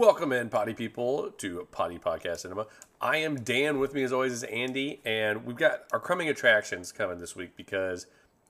Welcome 0.00 0.32
in, 0.32 0.48
potty 0.48 0.72
people, 0.72 1.30
to 1.36 1.68
Potty 1.72 1.98
Podcast 1.98 2.38
Cinema. 2.38 2.66
I 3.02 3.18
am 3.18 3.34
Dan. 3.44 3.78
With 3.78 3.92
me, 3.92 4.02
as 4.02 4.14
always, 4.14 4.32
is 4.32 4.44
Andy, 4.44 4.98
and 5.04 5.44
we've 5.44 5.58
got 5.58 5.82
our 5.92 6.00
coming 6.00 6.30
attractions 6.30 6.90
coming 6.90 7.18
this 7.18 7.36
week 7.36 7.54
because 7.54 8.06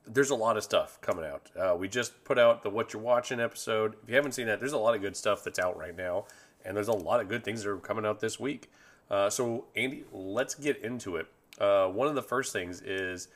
there's 0.06 0.30
a 0.30 0.36
lot 0.36 0.56
of 0.56 0.62
stuff 0.62 1.00
coming 1.00 1.24
out. 1.24 1.50
Uh, 1.58 1.74
we 1.74 1.88
just 1.88 2.22
put 2.22 2.38
out 2.38 2.62
the 2.62 2.70
What 2.70 2.92
You're 2.92 3.02
Watching 3.02 3.40
episode. 3.40 3.96
If 4.00 4.08
you 4.08 4.14
haven't 4.14 4.30
seen 4.30 4.46
that, 4.46 4.60
there's 4.60 4.74
a 4.74 4.78
lot 4.78 4.94
of 4.94 5.00
good 5.00 5.16
stuff 5.16 5.42
that's 5.42 5.58
out 5.58 5.76
right 5.76 5.96
now, 5.96 6.26
and 6.64 6.76
there's 6.76 6.86
a 6.86 6.92
lot 6.92 7.18
of 7.18 7.28
good 7.28 7.42
things 7.42 7.64
that 7.64 7.70
are 7.70 7.78
coming 7.78 8.06
out 8.06 8.20
this 8.20 8.38
week. 8.38 8.70
Uh, 9.10 9.28
so, 9.28 9.64
Andy, 9.74 10.04
let's 10.12 10.54
get 10.54 10.76
into 10.84 11.16
it. 11.16 11.26
Uh, 11.58 11.88
one 11.88 12.06
of 12.06 12.14
the 12.14 12.22
first 12.22 12.52
things 12.52 12.80
is 12.80 13.26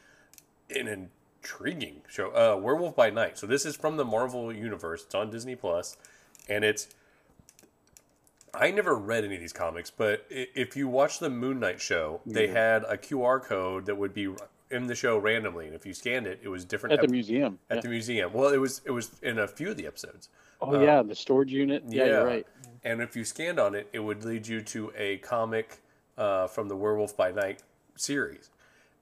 an 0.70 0.86
intriguing 0.86 2.02
show, 2.08 2.28
uh, 2.30 2.56
Werewolf 2.60 2.94
by 2.94 3.10
Night. 3.10 3.38
So, 3.38 3.48
this 3.48 3.66
is 3.66 3.74
from 3.74 3.96
the 3.96 4.04
Marvel 4.04 4.52
Universe. 4.52 5.02
It's 5.02 5.16
on 5.16 5.30
Disney 5.30 5.56
Plus, 5.56 5.96
and 6.48 6.64
it's 6.64 6.86
I 8.58 8.70
never 8.70 8.94
read 8.94 9.24
any 9.24 9.34
of 9.34 9.40
these 9.40 9.52
comics, 9.52 9.90
but 9.90 10.26
if 10.30 10.76
you 10.76 10.88
watch 10.88 11.18
the 11.18 11.30
Moon 11.30 11.60
Knight 11.60 11.80
show, 11.80 12.20
they 12.26 12.48
had 12.48 12.84
a 12.84 12.96
QR 12.96 13.42
code 13.42 13.86
that 13.86 13.96
would 13.96 14.14
be 14.14 14.34
in 14.70 14.86
the 14.86 14.94
show 14.94 15.18
randomly, 15.18 15.66
and 15.66 15.74
if 15.74 15.86
you 15.86 15.94
scanned 15.94 16.26
it, 16.26 16.40
it 16.42 16.48
was 16.48 16.64
different 16.64 16.94
at 16.94 17.00
the 17.00 17.08
museum. 17.08 17.58
At 17.70 17.76
yeah. 17.76 17.80
the 17.82 17.88
museum, 17.88 18.32
well, 18.32 18.50
it 18.50 18.58
was 18.58 18.80
it 18.84 18.90
was 18.90 19.12
in 19.22 19.38
a 19.38 19.48
few 19.48 19.70
of 19.70 19.76
the 19.76 19.86
episodes. 19.86 20.28
Oh 20.60 20.74
uh, 20.74 20.80
yeah, 20.80 21.02
the 21.02 21.14
storage 21.14 21.52
unit. 21.52 21.84
Yeah, 21.86 22.04
yeah, 22.04 22.10
you're 22.10 22.26
right. 22.26 22.46
And 22.84 23.00
if 23.00 23.16
you 23.16 23.24
scanned 23.24 23.58
on 23.58 23.74
it, 23.74 23.88
it 23.92 24.00
would 24.00 24.24
lead 24.24 24.46
you 24.46 24.60
to 24.62 24.92
a 24.96 25.18
comic 25.18 25.80
uh, 26.18 26.46
from 26.48 26.68
the 26.68 26.76
Werewolf 26.76 27.16
by 27.16 27.30
Night 27.30 27.62
series, 27.96 28.50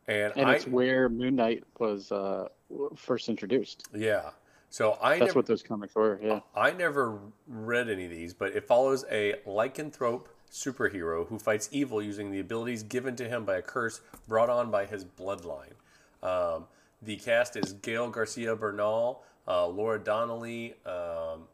and, 0.06 0.33
and 0.37 0.48
I, 0.48 0.55
it's 0.55 0.66
where 0.66 1.09
Moon 1.09 1.37
Knight 1.37 1.64
was 1.78 2.12
uh, 2.12 2.48
first 2.97 3.28
introduced. 3.28 3.87
Yeah, 3.95 4.30
so 4.72 4.96
I 5.02 5.18
that's 5.18 5.28
never, 5.28 5.38
what 5.40 5.46
those 5.46 5.62
comics 5.62 5.94
were. 5.94 6.18
Yeah, 6.22 6.40
I 6.56 6.70
never 6.70 7.18
read 7.46 7.91
any 7.91 8.06
of 8.06 8.10
these, 8.10 8.33
but 8.33 8.56
it 8.56 8.66
follows 8.66 9.05
a 9.10 9.34
lycanthrope 9.47 10.28
superhero 10.50 11.28
who 11.28 11.38
fights 11.38 11.69
evil 11.72 12.02
using 12.02 12.30
the 12.30 12.41
abilities 12.41 12.82
given 12.82 13.14
to 13.16 13.28
him 13.28 13.44
by 13.44 13.56
a 13.56 13.62
curse 13.62 14.00
brought 14.27 14.48
on 14.48 14.70
by 14.70 14.86
his 14.86 15.05
bloodline. 15.05 15.74
Um, 16.22 16.64
the 17.02 17.16
cast 17.16 17.55
is 17.56 17.74
Gael 17.74 18.08
Garcia 18.08 18.56
Bernal, 18.56 19.22
uh, 19.47 19.66
Laura 19.66 19.98
Donnelly. 19.98 20.72
Um, 20.86 21.48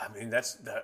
I 0.00 0.08
mean, 0.12 0.28
that's 0.28 0.54
that, 0.54 0.82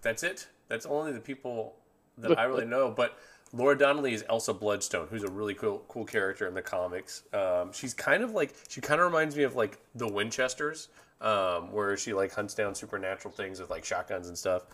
that's 0.00 0.22
it. 0.22 0.48
That's 0.68 0.86
only 0.86 1.12
the 1.12 1.20
people 1.20 1.74
that 2.16 2.38
I 2.38 2.44
really 2.44 2.64
know. 2.76 2.90
But 2.90 3.18
Laura 3.52 3.76
Donnelly 3.76 4.14
is 4.14 4.24
Elsa 4.28 4.54
Bloodstone, 4.54 5.08
who's 5.10 5.24
a 5.24 5.30
really 5.30 5.54
cool 5.54 5.82
cool 5.88 6.04
character 6.04 6.46
in 6.46 6.54
the 6.54 6.62
comics. 6.62 7.24
Um, 7.32 7.72
she's 7.72 7.94
kind 7.94 8.22
of 8.22 8.32
like 8.32 8.54
she 8.68 8.80
kind 8.80 9.00
of 9.00 9.06
reminds 9.06 9.36
me 9.36 9.42
of 9.42 9.56
like 9.56 9.78
the 9.94 10.06
Winchesters, 10.06 10.88
um, 11.20 11.72
where 11.72 11.96
she 11.96 12.12
like 12.12 12.32
hunts 12.32 12.54
down 12.54 12.74
supernatural 12.74 13.34
things 13.34 13.60
with 13.60 13.70
like 13.70 13.84
shotguns 13.84 14.28
and 14.28 14.38
stuff. 14.38 14.66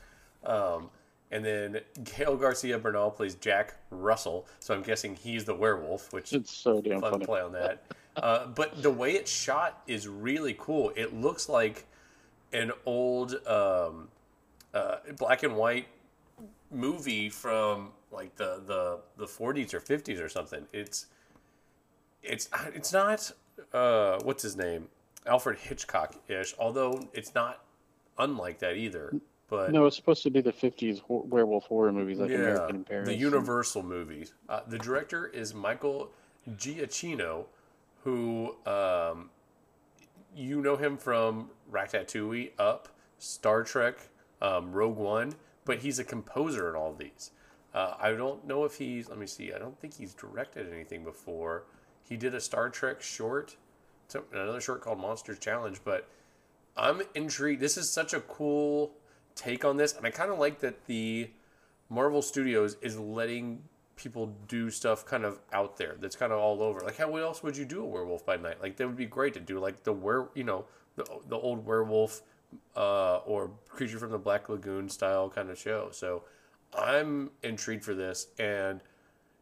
Um, 0.44 0.90
and 1.30 1.44
then 1.44 1.80
Gael 2.04 2.36
Garcia 2.36 2.78
Bernal 2.78 3.10
plays 3.10 3.34
Jack 3.34 3.74
Russell, 3.90 4.46
so 4.60 4.74
I'm 4.74 4.82
guessing 4.82 5.16
he's 5.16 5.44
the 5.44 5.54
werewolf, 5.54 6.12
which 6.12 6.32
it's 6.32 6.52
so 6.52 6.80
damn 6.80 7.00
fun 7.00 7.12
funny. 7.12 7.26
play 7.26 7.40
on 7.40 7.52
that. 7.52 7.82
uh, 8.16 8.46
but 8.46 8.82
the 8.82 8.90
way 8.90 9.12
it's 9.12 9.30
shot 9.30 9.82
is 9.86 10.06
really 10.06 10.54
cool. 10.58 10.92
It 10.94 11.14
looks 11.14 11.48
like 11.48 11.86
an 12.52 12.72
old 12.84 13.34
um, 13.46 14.08
uh, 14.72 14.96
black 15.18 15.42
and 15.42 15.56
white 15.56 15.88
movie 16.70 17.28
from 17.28 17.90
like 18.16 18.34
the 18.36 18.62
the 18.66 18.98
the 19.16 19.26
40s 19.26 19.74
or 19.74 19.80
50s 19.80 20.20
or 20.20 20.28
something. 20.28 20.66
It's 20.72 21.06
it's 22.22 22.48
it's 22.74 22.92
not 22.92 23.30
uh, 23.72 24.18
what's 24.24 24.42
his 24.42 24.56
name 24.56 24.88
Alfred 25.26 25.58
Hitchcock 25.58 26.16
ish, 26.28 26.54
although 26.58 27.08
it's 27.12 27.34
not 27.34 27.64
unlike 28.18 28.58
that 28.60 28.76
either. 28.76 29.14
But 29.48 29.70
no, 29.72 29.86
it's 29.86 29.94
supposed 29.94 30.24
to 30.24 30.30
be 30.30 30.40
the 30.40 30.52
50s 30.52 31.02
werewolf 31.08 31.66
horror 31.66 31.92
movies 31.92 32.18
like 32.18 32.30
yeah, 32.30 32.36
American 32.36 32.84
Paris. 32.84 33.08
The 33.08 33.14
Universal 33.14 33.82
and... 33.82 33.90
movies. 33.90 34.34
Uh, 34.48 34.60
the 34.66 34.78
director 34.78 35.26
is 35.28 35.54
Michael 35.54 36.10
Giacchino, 36.56 37.44
who 38.02 38.56
um, 38.66 39.30
you 40.34 40.60
know 40.60 40.76
him 40.76 40.96
from 40.96 41.50
Ratatouille, 41.70 42.50
Up, 42.58 42.88
Star 43.18 43.62
Trek, 43.62 43.98
um, 44.42 44.72
Rogue 44.72 44.96
One, 44.96 45.34
but 45.64 45.78
he's 45.78 46.00
a 46.00 46.04
composer 46.04 46.68
in 46.68 46.74
all 46.74 46.90
of 46.90 46.98
these. 46.98 47.30
Uh, 47.76 47.94
I 48.00 48.12
don't 48.12 48.46
know 48.46 48.64
if 48.64 48.76
he's. 48.76 49.10
Let 49.10 49.18
me 49.18 49.26
see. 49.26 49.52
I 49.52 49.58
don't 49.58 49.78
think 49.78 49.94
he's 49.94 50.14
directed 50.14 50.72
anything 50.72 51.04
before. 51.04 51.64
He 52.08 52.16
did 52.16 52.34
a 52.34 52.40
Star 52.40 52.70
Trek 52.70 53.02
short, 53.02 53.56
another 54.32 54.62
short 54.62 54.80
called 54.80 54.98
Monsters 54.98 55.38
Challenge. 55.38 55.78
But 55.84 56.08
I'm 56.74 57.02
intrigued. 57.14 57.60
This 57.60 57.76
is 57.76 57.92
such 57.92 58.14
a 58.14 58.20
cool 58.20 58.92
take 59.34 59.62
on 59.66 59.76
this, 59.76 59.92
and 59.94 60.06
I 60.06 60.10
kind 60.10 60.30
of 60.30 60.38
like 60.38 60.60
that 60.60 60.86
the 60.86 61.28
Marvel 61.90 62.22
Studios 62.22 62.78
is 62.80 62.98
letting 62.98 63.62
people 63.94 64.32
do 64.48 64.70
stuff 64.70 65.04
kind 65.04 65.24
of 65.24 65.40
out 65.52 65.76
there 65.76 65.96
that's 66.00 66.16
kind 66.16 66.32
of 66.32 66.38
all 66.38 66.62
over. 66.62 66.80
Like, 66.80 66.96
how 66.96 67.14
else 67.16 67.42
would 67.42 67.58
you 67.58 67.66
do 67.66 67.82
a 67.82 67.86
Werewolf 67.86 68.24
by 68.24 68.36
Night? 68.36 68.62
Like, 68.62 68.76
that 68.78 68.86
would 68.86 68.96
be 68.96 69.04
great 69.04 69.34
to 69.34 69.40
do 69.40 69.58
like 69.58 69.82
the 69.82 69.92
were 69.92 70.30
you 70.34 70.44
know 70.44 70.64
the 70.96 71.04
the 71.28 71.36
old 71.36 71.66
werewolf 71.66 72.22
uh, 72.74 73.18
or 73.18 73.50
creature 73.68 73.98
from 73.98 74.12
the 74.12 74.18
Black 74.18 74.48
Lagoon 74.48 74.88
style 74.88 75.28
kind 75.28 75.50
of 75.50 75.58
show. 75.58 75.90
So 75.92 76.22
I'm 76.76 77.30
intrigued 77.42 77.84
for 77.84 77.94
this, 77.94 78.28
and 78.38 78.80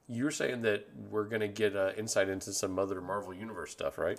you're 0.08 0.30
saying 0.30 0.62
that 0.62 0.88
we're 1.10 1.24
going 1.24 1.40
to 1.40 1.48
get 1.48 1.74
uh, 1.76 1.92
insight 1.96 2.28
into 2.28 2.52
some 2.52 2.78
other 2.78 3.00
Marvel 3.00 3.34
Universe 3.34 3.72
stuff, 3.72 3.98
right? 3.98 4.18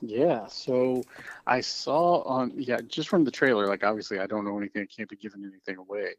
Yeah. 0.00 0.46
So 0.48 1.04
I 1.46 1.60
saw 1.60 2.22
on 2.22 2.52
yeah, 2.56 2.80
just 2.86 3.08
from 3.08 3.24
the 3.24 3.30
trailer. 3.30 3.66
Like 3.66 3.84
obviously, 3.84 4.18
I 4.18 4.26
don't 4.26 4.44
know 4.44 4.58
anything. 4.58 4.82
I 4.82 4.86
can't 4.86 5.08
be 5.08 5.16
giving 5.16 5.44
anything 5.44 5.76
away. 5.76 6.14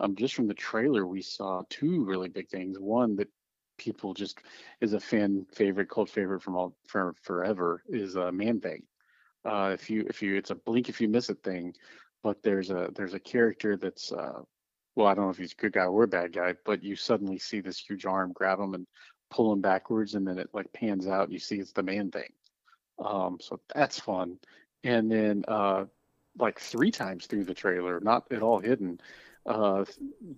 Um, 0.00 0.16
just 0.16 0.34
from 0.34 0.48
the 0.48 0.54
trailer, 0.54 1.06
we 1.06 1.22
saw 1.22 1.62
two 1.70 2.04
really 2.04 2.28
big 2.28 2.48
things. 2.48 2.78
One 2.78 3.16
that 3.16 3.28
people 3.78 4.14
just 4.14 4.38
is 4.80 4.92
a 4.92 5.00
fan 5.00 5.46
favorite, 5.52 5.88
cult 5.88 6.10
favorite 6.10 6.42
from 6.42 6.56
all 6.56 6.74
for 6.86 7.14
forever 7.22 7.82
is 7.88 8.16
uh, 8.16 8.32
Man 8.32 8.60
Thing. 8.60 8.82
Uh, 9.44 9.70
if 9.72 9.88
you 9.88 10.04
if 10.08 10.22
you 10.22 10.36
it's 10.36 10.50
a 10.50 10.54
blink 10.54 10.88
if 10.88 11.00
you 11.00 11.08
miss 11.08 11.30
it 11.30 11.42
thing, 11.42 11.74
but 12.22 12.42
there's 12.42 12.70
a 12.70 12.90
there's 12.94 13.14
a 13.14 13.20
character 13.20 13.76
that's 13.76 14.12
uh, 14.12 14.40
well, 14.94 15.06
I 15.06 15.14
don't 15.14 15.24
know 15.24 15.30
if 15.30 15.38
he's 15.38 15.52
a 15.52 15.60
good 15.60 15.72
guy 15.72 15.84
or 15.84 16.04
a 16.04 16.08
bad 16.08 16.32
guy, 16.32 16.54
but 16.64 16.82
you 16.82 16.96
suddenly 16.96 17.38
see 17.38 17.60
this 17.60 17.78
huge 17.78 18.04
arm 18.04 18.32
grab 18.32 18.60
him 18.60 18.74
and 18.74 18.86
pull 19.30 19.52
him 19.52 19.60
backwards, 19.60 20.14
and 20.14 20.26
then 20.26 20.38
it 20.38 20.50
like 20.52 20.72
pans 20.72 21.06
out. 21.06 21.24
And 21.24 21.32
you 21.32 21.38
see 21.38 21.56
it's 21.56 21.72
the 21.72 21.82
man 21.82 22.10
thing. 22.10 22.30
Um, 22.98 23.38
so 23.40 23.60
that's 23.74 23.98
fun. 23.98 24.38
And 24.84 25.10
then 25.10 25.44
uh, 25.48 25.86
like 26.38 26.60
three 26.60 26.90
times 26.90 27.26
through 27.26 27.44
the 27.44 27.54
trailer, 27.54 28.00
not 28.00 28.30
at 28.30 28.42
all 28.42 28.58
hidden, 28.58 29.00
uh, 29.46 29.84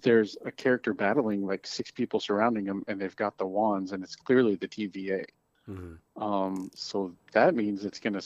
there's 0.03 0.37
a 0.45 0.53
character 0.53 0.95
battling 0.95 1.45
like 1.45 1.67
six 1.67 1.91
people 1.91 2.21
surrounding 2.21 2.65
him, 2.65 2.85
and 2.87 3.01
they've 3.01 3.17
got 3.17 3.37
the 3.37 3.47
wands, 3.47 3.93
and 3.93 4.03
it's 4.03 4.17
clearly 4.17 4.55
the 4.55 4.69
TVA. 4.69 5.27
Mm-hmm. 5.69 6.23
Um, 6.23 6.71
so 6.75 7.15
that 7.33 7.55
means 7.55 7.85
it's 7.85 7.99
gonna. 7.99 8.23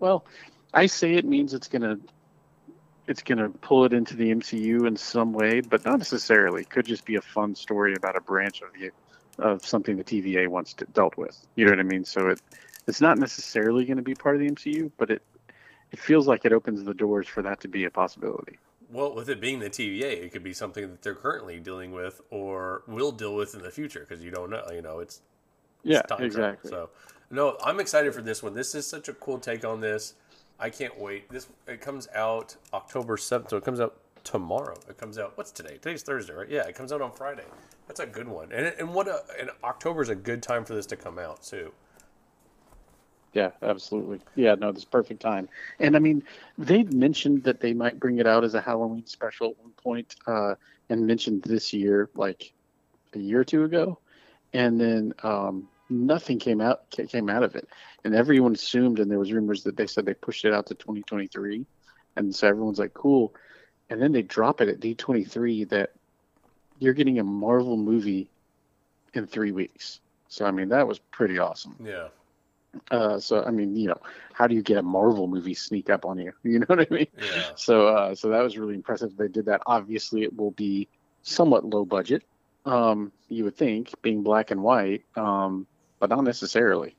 Well, 0.00 0.26
I 0.74 0.86
say 0.86 1.14
it 1.14 1.24
means 1.24 1.54
it's 1.54 1.68
gonna 1.68 1.98
it's 3.06 3.22
going 3.22 3.38
to 3.38 3.48
pull 3.48 3.84
it 3.84 3.92
into 3.92 4.16
the 4.16 4.32
MCU 4.32 4.86
in 4.86 4.96
some 4.96 5.32
way, 5.32 5.60
but 5.60 5.84
not 5.84 5.98
necessarily. 5.98 6.62
It 6.62 6.70
could 6.70 6.86
just 6.86 7.04
be 7.04 7.16
a 7.16 7.22
fun 7.22 7.54
story 7.54 7.94
about 7.94 8.16
a 8.16 8.20
branch 8.20 8.62
of 8.62 8.68
the 8.72 8.90
of 9.38 9.64
something 9.64 9.96
the 9.96 10.04
TVA 10.04 10.46
wants 10.46 10.74
to 10.74 10.84
dealt 10.86 11.16
with. 11.16 11.46
You 11.56 11.64
know 11.64 11.72
what 11.72 11.80
I 11.80 11.84
mean? 11.84 12.04
So 12.04 12.28
it 12.28 12.40
it's 12.86 13.00
not 13.00 13.18
necessarily 13.18 13.84
going 13.84 13.96
to 13.96 14.02
be 14.02 14.14
part 14.14 14.36
of 14.36 14.40
the 14.40 14.50
MCU, 14.50 14.90
but 14.98 15.10
it 15.10 15.22
it 15.90 15.98
feels 15.98 16.26
like 16.26 16.44
it 16.44 16.52
opens 16.52 16.82
the 16.84 16.94
doors 16.94 17.28
for 17.28 17.42
that 17.42 17.60
to 17.60 17.68
be 17.68 17.84
a 17.84 17.90
possibility. 17.90 18.58
Well, 18.90 19.14
with 19.14 19.28
it 19.28 19.40
being 19.40 19.58
the 19.58 19.70
TVA, 19.70 20.22
it 20.22 20.32
could 20.32 20.42
be 20.42 20.52
something 20.52 20.88
that 20.88 21.02
they're 21.02 21.14
currently 21.14 21.60
dealing 21.60 21.92
with 21.92 22.20
or 22.30 22.82
will 22.86 23.12
deal 23.12 23.34
with 23.34 23.54
in 23.54 23.62
the 23.62 23.70
future 23.70 24.00
because 24.00 24.22
you 24.22 24.30
don't 24.30 24.50
know. 24.50 24.62
You 24.72 24.82
know, 24.82 24.98
it's, 25.00 25.22
it's 25.84 26.02
yeah, 26.10 26.16
exactly. 26.18 26.70
So, 26.70 26.90
no, 27.30 27.56
I'm 27.64 27.80
excited 27.80 28.14
for 28.14 28.22
this 28.22 28.42
one. 28.42 28.54
This 28.54 28.74
is 28.74 28.86
such 28.86 29.08
a 29.08 29.14
cool 29.14 29.38
take 29.38 29.64
on 29.64 29.80
this. 29.80 30.14
I 30.62 30.70
can't 30.70 30.96
wait. 30.98 31.28
This 31.28 31.48
it 31.66 31.80
comes 31.80 32.06
out 32.14 32.54
October 32.72 33.16
seventh, 33.16 33.50
so 33.50 33.56
it 33.56 33.64
comes 33.64 33.80
out 33.80 33.96
tomorrow. 34.22 34.78
It 34.88 34.96
comes 34.96 35.18
out. 35.18 35.32
What's 35.36 35.50
today? 35.50 35.78
Today's 35.82 36.02
Thursday, 36.04 36.32
right? 36.32 36.48
Yeah, 36.48 36.68
it 36.68 36.76
comes 36.76 36.92
out 36.92 37.02
on 37.02 37.10
Friday. 37.10 37.44
That's 37.88 37.98
a 37.98 38.06
good 38.06 38.28
one. 38.28 38.52
And 38.52 38.72
and 38.78 38.94
what 38.94 39.08
a, 39.08 39.24
and 39.40 39.50
October 39.64 40.02
is 40.02 40.08
a 40.08 40.14
good 40.14 40.40
time 40.40 40.64
for 40.64 40.74
this 40.74 40.86
to 40.86 40.96
come 40.96 41.18
out 41.18 41.42
too. 41.42 41.72
Yeah, 43.32 43.50
absolutely. 43.60 44.20
Yeah, 44.36 44.54
no, 44.54 44.70
this 44.70 44.84
perfect 44.84 45.20
time. 45.20 45.48
And 45.80 45.96
I 45.96 45.98
mean, 45.98 46.22
they 46.58 46.84
mentioned 46.84 47.42
that 47.42 47.60
they 47.60 47.72
might 47.72 47.98
bring 47.98 48.18
it 48.18 48.26
out 48.26 48.44
as 48.44 48.54
a 48.54 48.60
Halloween 48.60 49.06
special 49.06 49.48
at 49.48 49.58
one 49.58 49.72
point, 49.72 50.14
uh, 50.28 50.54
and 50.90 51.06
mentioned 51.08 51.42
this 51.42 51.72
year, 51.72 52.08
like 52.14 52.52
a 53.14 53.18
year 53.18 53.40
or 53.40 53.44
two 53.44 53.64
ago. 53.64 53.98
And 54.52 54.80
then 54.80 55.14
um, 55.24 55.66
nothing 55.92 56.38
came 56.38 56.60
out 56.60 56.90
came 56.90 57.28
out 57.30 57.42
of 57.42 57.54
it, 57.56 57.68
and 58.04 58.14
everyone 58.14 58.54
assumed, 58.54 58.98
and 58.98 59.10
there 59.10 59.18
was 59.18 59.32
rumors 59.32 59.62
that 59.64 59.76
they 59.76 59.86
said 59.86 60.04
they 60.06 60.14
pushed 60.14 60.44
it 60.44 60.52
out 60.54 60.66
to 60.66 60.74
2023, 60.74 61.66
and 62.16 62.34
so 62.34 62.48
everyone's 62.48 62.78
like, 62.78 62.94
cool, 62.94 63.34
and 63.90 64.00
then 64.00 64.12
they 64.12 64.22
drop 64.22 64.60
it 64.60 64.68
at 64.68 64.80
D23 64.80 65.68
that 65.70 65.90
you're 66.78 66.94
getting 66.94 67.18
a 67.18 67.24
Marvel 67.24 67.76
movie 67.76 68.30
in 69.14 69.26
three 69.26 69.52
weeks. 69.52 70.00
So 70.28 70.46
I 70.46 70.50
mean, 70.50 70.68
that 70.70 70.86
was 70.88 70.98
pretty 70.98 71.38
awesome. 71.38 71.76
Yeah, 71.84 72.08
Uh, 72.90 73.18
so 73.20 73.44
I 73.44 73.50
mean, 73.50 73.76
you 73.76 73.88
know, 73.88 74.00
how 74.32 74.46
do 74.46 74.54
you 74.54 74.62
get 74.62 74.78
a 74.78 74.82
Marvel 74.82 75.26
movie 75.28 75.54
sneak 75.54 75.90
up 75.90 76.04
on 76.06 76.18
you? 76.18 76.32
You 76.42 76.58
know 76.60 76.66
what 76.66 76.80
I 76.80 76.86
mean? 76.90 77.06
Yeah. 77.18 77.50
So 77.54 77.88
uh, 77.88 78.14
so 78.14 78.28
that 78.30 78.40
was 78.42 78.56
really 78.58 78.74
impressive. 78.74 79.16
They 79.16 79.28
did 79.28 79.44
that. 79.46 79.62
Obviously, 79.66 80.22
it 80.22 80.36
will 80.36 80.52
be 80.52 80.88
somewhat 81.22 81.64
low 81.64 81.84
budget. 81.84 82.24
Um, 82.64 83.10
you 83.28 83.44
would 83.44 83.56
think, 83.56 83.90
being 84.02 84.22
black 84.22 84.50
and 84.52 84.62
white, 84.62 85.04
um, 85.16 85.66
but 86.02 86.10
not 86.10 86.24
necessarily. 86.24 86.96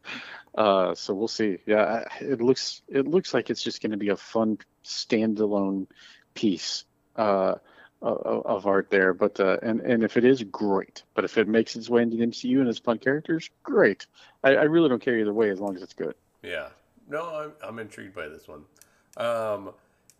uh, 0.54 0.94
so 0.94 1.14
we'll 1.14 1.26
see. 1.26 1.56
Yeah, 1.64 2.04
it 2.20 2.42
looks 2.42 2.82
it 2.86 3.08
looks 3.08 3.32
like 3.32 3.48
it's 3.48 3.62
just 3.62 3.80
going 3.80 3.92
to 3.92 3.96
be 3.96 4.10
a 4.10 4.16
fun 4.16 4.58
standalone 4.84 5.86
piece. 6.34 6.84
Uh, 7.16 7.54
of, 8.02 8.66
art 8.66 8.90
there. 8.90 9.14
But 9.14 9.40
uh, 9.40 9.58
and 9.62 9.80
and 9.80 10.02
if 10.02 10.16
it 10.16 10.24
is, 10.24 10.42
great. 10.42 11.02
But 11.14 11.24
if 11.24 11.38
it 11.38 11.48
makes 11.48 11.76
its 11.76 11.88
way 11.88 12.02
into 12.02 12.16
the 12.18 12.26
MCU 12.26 12.58
and 12.58 12.68
it's 12.68 12.80
fun 12.80 12.98
characters, 12.98 13.48
great. 13.62 14.06
I, 14.44 14.56
I 14.56 14.62
really 14.64 14.90
don't 14.90 15.00
care 15.00 15.18
either 15.18 15.32
way 15.32 15.48
as 15.50 15.60
long 15.60 15.76
as 15.76 15.82
it's 15.82 15.94
good. 15.94 16.14
Yeah. 16.42 16.68
No, 17.08 17.22
I'm, 17.34 17.52
I'm 17.62 17.78
intrigued 17.78 18.14
by 18.14 18.28
this 18.28 18.48
one. 18.48 18.64
Um, 19.16 19.72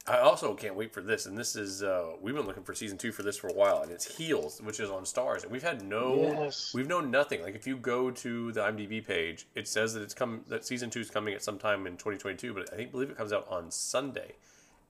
I 0.04 0.19
also 0.19 0.52
can't 0.54 0.75
wait 0.75 0.93
for 0.93 1.00
this, 1.00 1.26
and 1.26 1.38
this 1.38 1.54
is 1.54 1.82
uh, 1.84 2.12
we've 2.20 2.34
been 2.34 2.46
looking 2.46 2.64
for 2.64 2.75
season 2.75 2.99
two 2.99 3.12
for 3.12 3.22
this 3.22 3.37
for 3.37 3.46
a 3.46 3.52
while, 3.52 3.82
and 3.82 3.93
it's 3.93 4.16
Heels, 4.16 4.60
which 4.60 4.81
is 4.81 4.90
on 4.90 5.04
Starz, 5.04 5.44
and 5.44 5.52
we've 5.52 5.62
had 5.62 5.82
no, 5.84 6.16
Yes. 6.16 6.72
we've 6.75 6.88
known 6.88 7.10
nothing. 7.12 7.40
Like 7.40 7.54
if 7.54 7.69
you 7.69 7.76
go 7.76 8.10
to 8.10 8.50
the 8.50 8.60
IMDb 8.62 9.06
page, 9.06 9.46
it 9.54 9.69
says 9.69 9.94
that 9.94 10.02
it's 10.02 10.12
come 10.14 10.40
that 10.49 10.64
season 10.64 10.90
two 10.90 10.99
is 11.00 11.08
coming 11.10 11.34
at 11.34 11.43
some 11.44 11.56
time 11.56 11.87
in 11.87 11.93
2022, 11.93 12.52
but 12.52 12.72
I 12.72 12.76
think 12.76 12.90
believe 12.90 13.10
it 13.10 13.16
comes 13.16 13.32
out 13.32 13.46
on 13.49 13.70
Sunday, 13.70 14.32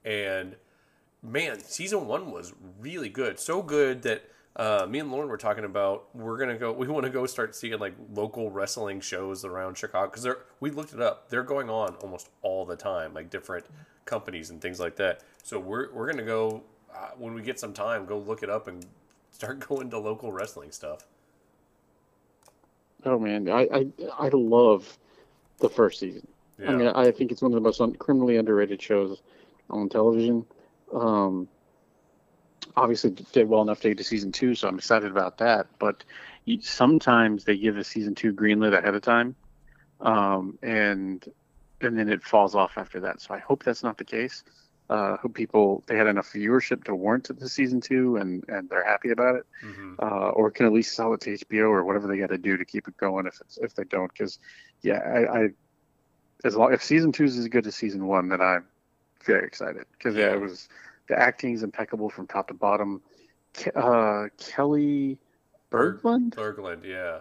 and 0.02 0.56
man, 1.22 1.60
season 1.60 2.06
one 2.06 2.30
was 2.30 2.54
really 2.80 3.10
good, 3.10 3.38
so 3.38 3.60
good 3.60 4.00
that 4.02 4.24
uh, 4.56 4.86
me 4.88 4.98
and 4.98 5.10
Lauren 5.12 5.28
were 5.28 5.36
talking 5.36 5.64
about 5.64 6.14
we're 6.14 6.38
gonna 6.38 6.56
go. 6.56 6.72
We 6.82 6.88
want 6.88 7.04
to 7.04 7.10
go 7.10 7.26
start 7.26 7.54
seeing 7.54 7.78
like 7.78 7.94
local 8.14 8.50
wrestling 8.50 9.02
shows 9.02 9.44
around 9.44 9.76
Chicago 9.76 10.08
because 10.10 10.22
they're. 10.22 10.38
We 10.60 10.70
looked 10.70 10.94
it 10.94 11.02
up. 11.02 11.28
They're 11.28 11.42
going 11.42 11.68
on 11.68 11.96
almost 11.96 12.30
all 12.40 12.64
the 12.64 12.76
time, 12.76 13.12
like 13.12 13.28
different 13.28 13.66
companies 14.04 14.50
and 14.50 14.60
things 14.60 14.80
like 14.80 14.96
that. 14.96 15.22
So 15.42 15.58
we're 15.58 15.92
we're 15.92 16.10
gonna 16.10 16.24
go 16.24 16.62
uh, 16.94 17.10
when 17.16 17.34
we 17.34 17.42
get 17.42 17.58
some 17.58 17.72
time. 17.72 18.06
Go 18.06 18.18
look 18.18 18.42
it 18.42 18.50
up 18.50 18.68
and 18.68 18.86
start 19.30 19.60
going 19.68 19.90
to 19.90 19.98
local 19.98 20.32
wrestling 20.32 20.70
stuff. 20.70 21.06
Oh 23.04 23.18
man, 23.18 23.48
I 23.48 23.68
I, 23.72 23.86
I 24.18 24.30
love 24.32 24.98
the 25.58 25.68
first 25.68 26.00
season. 26.00 26.26
Yeah. 26.58 26.70
I 26.70 26.74
mean, 26.74 26.88
I 26.88 27.10
think 27.10 27.32
it's 27.32 27.42
one 27.42 27.52
of 27.52 27.56
the 27.56 27.60
most 27.60 27.80
un- 27.80 27.94
criminally 27.94 28.36
underrated 28.36 28.80
shows 28.80 29.22
on 29.70 29.88
television. 29.88 30.44
Um, 30.92 31.48
obviously 32.76 33.10
did 33.10 33.48
well 33.48 33.62
enough 33.62 33.80
to 33.80 33.88
get 33.88 33.98
to 33.98 34.04
season 34.04 34.32
two, 34.32 34.54
so 34.54 34.68
I'm 34.68 34.78
excited 34.78 35.10
about 35.10 35.38
that. 35.38 35.66
But 35.78 36.04
sometimes 36.60 37.44
they 37.44 37.56
give 37.56 37.74
the 37.74 37.84
season 37.84 38.14
two 38.14 38.32
greenlit 38.32 38.76
ahead 38.76 38.94
of 38.94 39.02
time, 39.02 39.34
um, 40.00 40.58
and 40.62 41.24
and 41.82 41.98
then 41.98 42.08
it 42.08 42.22
falls 42.22 42.54
off 42.54 42.72
after 42.76 43.00
that. 43.00 43.20
So 43.20 43.34
I 43.34 43.38
hope 43.38 43.62
that's 43.64 43.82
not 43.82 43.98
the 43.98 44.04
case. 44.04 44.42
Uh, 44.90 45.16
hope 45.18 45.34
people 45.34 45.82
they 45.86 45.96
had 45.96 46.06
enough 46.06 46.32
viewership 46.32 46.84
to 46.84 46.94
warrant 46.94 47.30
the 47.38 47.48
season 47.48 47.80
two, 47.80 48.16
and 48.16 48.44
and 48.48 48.68
they're 48.68 48.84
happy 48.84 49.10
about 49.10 49.36
it, 49.36 49.46
hmm 49.62 49.94
uh, 50.00 50.30
or 50.30 50.50
can 50.50 50.66
at 50.66 50.72
least 50.72 50.94
sell 50.94 51.14
it 51.14 51.20
to 51.22 51.30
HBO 51.34 51.68
or 51.70 51.84
whatever 51.84 52.08
they 52.08 52.18
got 52.18 52.30
to 52.30 52.38
do 52.38 52.56
to 52.56 52.64
keep 52.64 52.88
it 52.88 52.96
going. 52.96 53.26
If 53.26 53.40
it's 53.40 53.58
if 53.58 53.74
they 53.74 53.84
don't, 53.84 54.12
because 54.12 54.38
yeah, 54.82 54.98
I, 54.98 55.38
I 55.44 55.48
as 56.44 56.56
long 56.56 56.72
if 56.74 56.82
season 56.82 57.12
two 57.12 57.24
is 57.24 57.38
as 57.38 57.48
good 57.48 57.66
as 57.66 57.74
season 57.76 58.06
one, 58.06 58.28
then 58.28 58.40
I'm 58.40 58.64
very 59.24 59.46
excited 59.46 59.84
because 59.92 60.14
yeah, 60.16 60.26
Yeah. 60.26 60.32
it 60.34 60.40
was 60.40 60.68
the 61.08 61.18
acting 61.18 61.54
is 61.54 61.62
impeccable 61.62 62.10
from 62.10 62.26
top 62.26 62.48
to 62.48 62.54
bottom. 62.54 63.00
Ke- 63.54 63.74
Uh, 63.76 64.28
Kelli 64.38 65.18
Berglund, 65.70 66.34
Berglund, 66.34 66.84
yeah. 66.84 67.20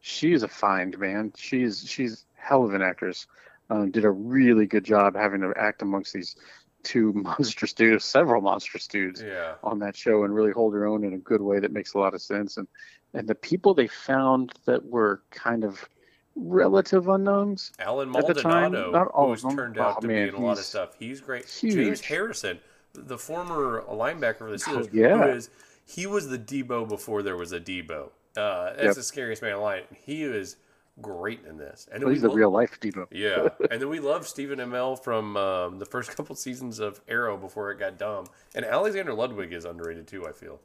she 0.00 0.32
is 0.32 0.42
a 0.42 0.48
find 0.48 0.98
man. 0.98 1.32
She's 1.36 1.84
she's 1.88 2.24
hell 2.34 2.64
of 2.64 2.72
an 2.74 2.82
actress. 2.82 3.26
Um, 3.70 3.90
did 3.90 4.04
a 4.04 4.10
really 4.10 4.66
good 4.66 4.84
job 4.84 5.14
having 5.14 5.40
to 5.42 5.52
act 5.56 5.82
amongst 5.82 6.12
these 6.14 6.36
two 6.84 7.12
monstrous 7.16 7.72
dudes, 7.72 8.04
several 8.04 8.40
monstrous 8.40 8.86
dudes 8.86 9.20
Yeah. 9.22 9.54
on 9.62 9.78
that 9.80 9.94
show, 9.96 10.24
and 10.24 10.34
really 10.34 10.52
hold 10.52 10.72
her 10.74 10.86
own 10.86 11.04
in 11.04 11.12
a 11.12 11.18
good 11.18 11.42
way 11.42 11.58
that 11.60 11.72
makes 11.72 11.94
a 11.94 11.98
lot 11.98 12.14
of 12.14 12.22
sense. 12.22 12.56
And 12.56 12.66
and 13.14 13.26
the 13.28 13.34
people 13.34 13.72
they 13.74 13.86
found 13.88 14.52
that 14.66 14.84
were 14.84 15.22
kind 15.30 15.64
of 15.64 15.88
relative 16.36 17.08
unknowns. 17.08 17.72
Allen 17.78 18.14
At 18.14 18.26
the 18.26 18.34
time, 18.34 18.72
Maldonado, 18.72 18.90
not 18.92 19.08
all 19.08 19.26
who 19.28 19.32
of 19.32 19.42
them. 19.42 19.56
turned 19.56 19.78
out 19.78 19.96
Oh, 19.96 20.00
to 20.00 20.06
man, 20.06 20.22
be 20.30 20.36
in 20.36 20.42
a 20.42 20.46
lot 20.46 20.58
of 20.58 20.64
stuff. 20.64 20.94
He's 20.98 21.20
great. 21.20 21.46
huge. 21.46 21.74
James 21.74 22.00
Harrison, 22.02 22.60
the 22.94 23.18
former 23.18 23.82
linebacker 23.88 24.38
for 24.38 24.50
the 24.56 24.64
Oh, 24.68 24.78
Steelers, 24.82 24.88
yeah. 24.92 25.16
who 25.24 25.28
is 25.30 25.50
he 25.84 26.06
was 26.06 26.28
the 26.28 26.38
Debo 26.38 26.86
before 26.88 27.22
there 27.22 27.36
was 27.36 27.52
a 27.52 27.60
Debo. 27.60 28.10
Uh, 28.36 28.70
that's 28.74 28.82
Yep. 28.84 28.94
the 28.94 29.02
scariest 29.02 29.42
man 29.42 29.54
alive. 29.54 29.84
He 30.04 30.22
is 30.22 30.56
great 31.00 31.40
in 31.48 31.56
this. 31.56 31.88
And 31.92 32.02
Well, 32.02 32.08
we 32.08 32.14
he's 32.14 32.22
the 32.22 32.30
real 32.30 32.50
life 32.50 32.78
Debo. 32.80 33.06
yeah, 33.10 33.48
and 33.70 33.80
then 33.80 33.88
we 33.88 34.00
love 34.00 34.26
Stephen 34.26 34.58
Amell 34.58 35.02
from 35.02 35.36
um, 35.36 35.78
the 35.78 35.86
first 35.86 36.10
couple 36.16 36.34
seasons 36.36 36.78
of 36.78 37.00
Arrow 37.08 37.36
before 37.36 37.70
it 37.70 37.78
got 37.78 37.98
dumb. 37.98 38.26
And 38.54 38.64
Alexander 38.64 39.14
Ludwig 39.14 39.52
is 39.52 39.64
underrated 39.64 40.06
too. 40.06 40.26
I 40.26 40.32
feel. 40.32 40.60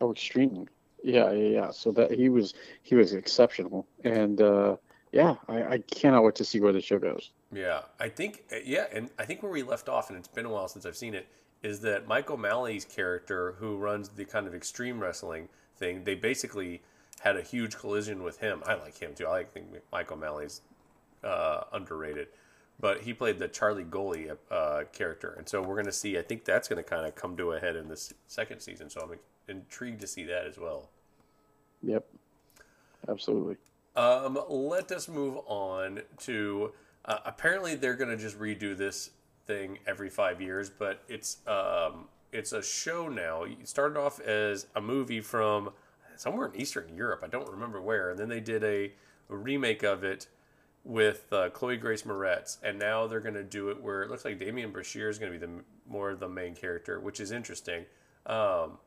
Oh, 0.00 0.12
extremely. 0.12 0.66
Yeah, 1.02 1.30
yeah, 1.32 1.48
yeah. 1.48 1.70
So 1.70 1.92
that 1.92 2.10
he 2.12 2.28
was 2.28 2.54
he 2.82 2.94
was 2.94 3.12
exceptional, 3.14 3.86
and 4.04 4.40
uh, 4.40 4.76
yeah, 5.12 5.36
I, 5.48 5.62
I 5.62 5.78
cannot 5.78 6.24
wait 6.24 6.34
to 6.36 6.44
see 6.44 6.60
where 6.60 6.72
the 6.72 6.80
show 6.80 6.98
goes. 6.98 7.30
Yeah, 7.52 7.82
I 7.98 8.08
think 8.08 8.44
yeah, 8.64 8.86
and 8.92 9.10
I 9.18 9.24
think 9.24 9.42
where 9.42 9.50
we 9.52 9.62
left 9.62 9.88
off, 9.88 10.10
and 10.10 10.18
it's 10.18 10.28
been 10.28 10.46
a 10.46 10.50
while 10.50 10.68
since 10.68 10.84
I've 10.86 10.96
seen 10.96 11.14
it, 11.14 11.26
is 11.62 11.80
that 11.80 12.06
Mike 12.06 12.30
O'Malley's 12.30 12.84
character, 12.84 13.56
who 13.58 13.76
runs 13.76 14.10
the 14.10 14.24
kind 14.24 14.46
of 14.46 14.54
extreme 14.54 15.00
wrestling 15.00 15.48
thing, 15.76 16.04
they 16.04 16.14
basically 16.14 16.82
had 17.20 17.36
a 17.36 17.42
huge 17.42 17.76
collision 17.76 18.22
with 18.22 18.38
him. 18.38 18.62
I 18.66 18.74
like 18.74 18.98
him 18.98 19.14
too. 19.14 19.26
I 19.26 19.30
like 19.30 19.52
think 19.52 19.66
Mike 19.92 20.10
O'Malley's 20.10 20.62
uh, 21.22 21.62
underrated, 21.72 22.28
but 22.80 23.02
he 23.02 23.12
played 23.12 23.38
the 23.38 23.48
Charlie 23.48 23.84
Goalie 23.84 24.36
uh, 24.50 24.84
character, 24.92 25.34
and 25.36 25.48
so 25.48 25.60
we're 25.60 25.74
going 25.74 25.86
to 25.86 25.92
see. 25.92 26.18
I 26.18 26.22
think 26.22 26.44
that's 26.44 26.66
going 26.66 26.82
to 26.82 26.88
kind 26.88 27.06
of 27.06 27.14
come 27.14 27.36
to 27.36 27.52
a 27.52 27.60
head 27.60 27.76
in 27.76 27.88
this 27.88 28.12
second 28.26 28.60
season. 28.60 28.88
So 28.88 29.02
I'm 29.02 29.18
intrigued 29.48 30.00
to 30.00 30.06
see 30.06 30.24
that 30.24 30.46
as 30.46 30.58
well. 30.58 30.88
Yep, 31.82 32.06
absolutely. 33.08 33.56
Um, 33.96 34.38
let 34.48 34.90
us 34.90 35.08
move 35.08 35.38
on 35.46 36.00
to. 36.20 36.72
Uh, 37.04 37.18
apparently, 37.24 37.74
they're 37.74 37.94
going 37.94 38.10
to 38.10 38.16
just 38.16 38.38
redo 38.38 38.76
this 38.76 39.10
thing 39.46 39.78
every 39.86 40.08
five 40.08 40.40
years, 40.40 40.70
but 40.70 41.02
it's 41.06 41.38
um, 41.46 42.06
it's 42.32 42.52
a 42.52 42.62
show 42.62 43.08
now. 43.08 43.42
It 43.42 43.68
started 43.68 43.98
off 43.98 44.20
as 44.20 44.66
a 44.74 44.80
movie 44.80 45.20
from 45.20 45.70
somewhere 46.20 46.48
in 46.48 46.60
Eastern 46.60 46.94
Europe. 46.94 47.22
I 47.24 47.28
don't 47.28 47.48
remember 47.48 47.80
where, 47.80 48.10
and 48.10 48.18
then 48.18 48.28
they 48.28 48.40
did 48.40 48.62
a, 48.62 48.92
remake 49.28 49.84
of 49.84 50.02
it 50.02 50.26
with 50.82 51.32
uh, 51.32 51.50
Chloe 51.50 51.76
Grace 51.76 52.02
Moretz, 52.02 52.58
and 52.64 52.80
now 52.80 53.06
they're 53.06 53.20
going 53.20 53.34
to 53.34 53.44
do 53.44 53.70
it 53.70 53.80
where 53.80 54.02
it 54.02 54.10
looks 54.10 54.24
like 54.24 54.40
Demián 54.40 54.72
Bichir 54.72 55.08
is 55.08 55.20
going 55.20 55.32
to 55.32 55.38
be 55.38 55.46
the 55.46 55.62
more 55.88 56.16
the 56.16 56.28
main 56.28 56.56
character, 56.56 56.98
which 56.98 57.20
is 57.20 57.30
interesting. 57.30 57.84
Um, 58.26 58.78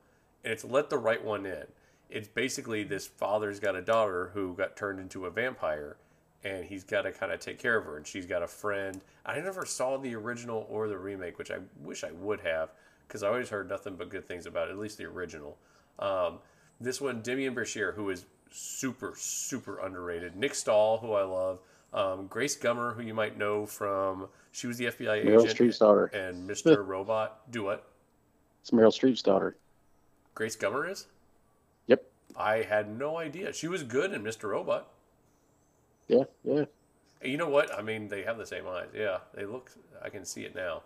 and 0.43 0.51
it's 0.51 0.65
Let 0.65 0.89
the 0.89 0.97
Right 0.97 1.23
One 1.23 1.45
In. 1.45 1.63
It's 2.09 2.27
basically 2.27 2.83
this 2.83 3.07
father's 3.07 3.61
got 3.61 3.77
a 3.77 3.81
daughter 3.81 4.31
who 4.33 4.53
got 4.53 4.75
turned 4.75 4.99
into 4.99 5.27
a 5.27 5.31
vampire, 5.31 5.95
and 6.43 6.65
he's 6.65 6.83
got 6.83 7.03
to 7.03 7.13
kind 7.13 7.31
of 7.31 7.39
take 7.39 7.57
care 7.57 7.77
of 7.77 7.85
her. 7.85 7.95
And 7.95 8.05
she's 8.05 8.25
got 8.25 8.43
a 8.43 8.47
friend. 8.47 8.99
I 9.25 9.39
never 9.39 9.65
saw 9.65 9.95
the 9.95 10.13
original 10.13 10.67
or 10.69 10.89
the 10.89 10.97
remake, 10.97 11.37
which 11.37 11.51
I 11.51 11.59
wish 11.81 12.03
I 12.03 12.11
would 12.11 12.41
have, 12.41 12.73
because 13.07 13.23
I 13.23 13.29
always 13.29 13.47
heard 13.47 13.69
nothing 13.69 13.95
but 13.95 14.09
good 14.09 14.27
things 14.27 14.45
about 14.45 14.67
it, 14.67 14.71
at 14.71 14.77
least 14.77 14.97
the 14.97 15.05
original. 15.05 15.57
Um, 15.99 16.39
this 16.79 16.99
one, 17.01 17.21
Demián 17.21 17.53
Bichir, 17.55 17.95
who 17.95 18.09
is 18.09 18.25
super, 18.51 19.13
super 19.17 19.79
underrated. 19.79 20.35
Nick 20.35 20.55
Stahl, 20.55 20.97
who 20.99 21.13
I 21.13 21.23
love. 21.23 21.59
Um, 21.93 22.27
Grace 22.27 22.57
Gummer, 22.57 22.95
who 22.95 23.03
you 23.03 23.13
might 23.13 23.37
know 23.37 23.65
from, 23.65 24.27
she 24.51 24.65
was 24.67 24.77
the 24.77 24.85
FBI 24.85 25.23
Meryl 25.25 25.43
agent 25.43 25.57
Streep's 25.57 25.77
daughter. 25.77 26.05
and 26.07 26.49
Mr. 26.49 26.85
Robot. 26.85 27.51
Do 27.51 27.63
what? 27.63 27.87
It's 28.61 28.71
Meryl 28.71 28.87
Streep's 28.91 29.21
daughter. 29.21 29.55
Grace 30.33 30.55
Gummer 30.55 30.89
is? 30.89 31.05
Yep. 31.87 32.03
I 32.35 32.63
had 32.63 32.97
no 32.97 33.17
idea. 33.17 33.53
She 33.53 33.67
was 33.67 33.83
good 33.83 34.11
in 34.11 34.23
Mr. 34.23 34.49
Robot. 34.49 34.87
Yeah, 36.07 36.23
yeah. 36.43 36.65
You 37.23 37.37
know 37.37 37.47
what? 37.49 37.73
I 37.73 37.81
mean, 37.81 38.07
they 38.09 38.23
have 38.23 38.37
the 38.37 38.45
same 38.45 38.67
eyes. 38.67 38.87
Yeah, 38.93 39.19
they 39.33 39.45
look. 39.45 39.71
I 40.03 40.09
can 40.09 40.25
see 40.25 40.41
it 40.43 40.55
now. 40.55 40.81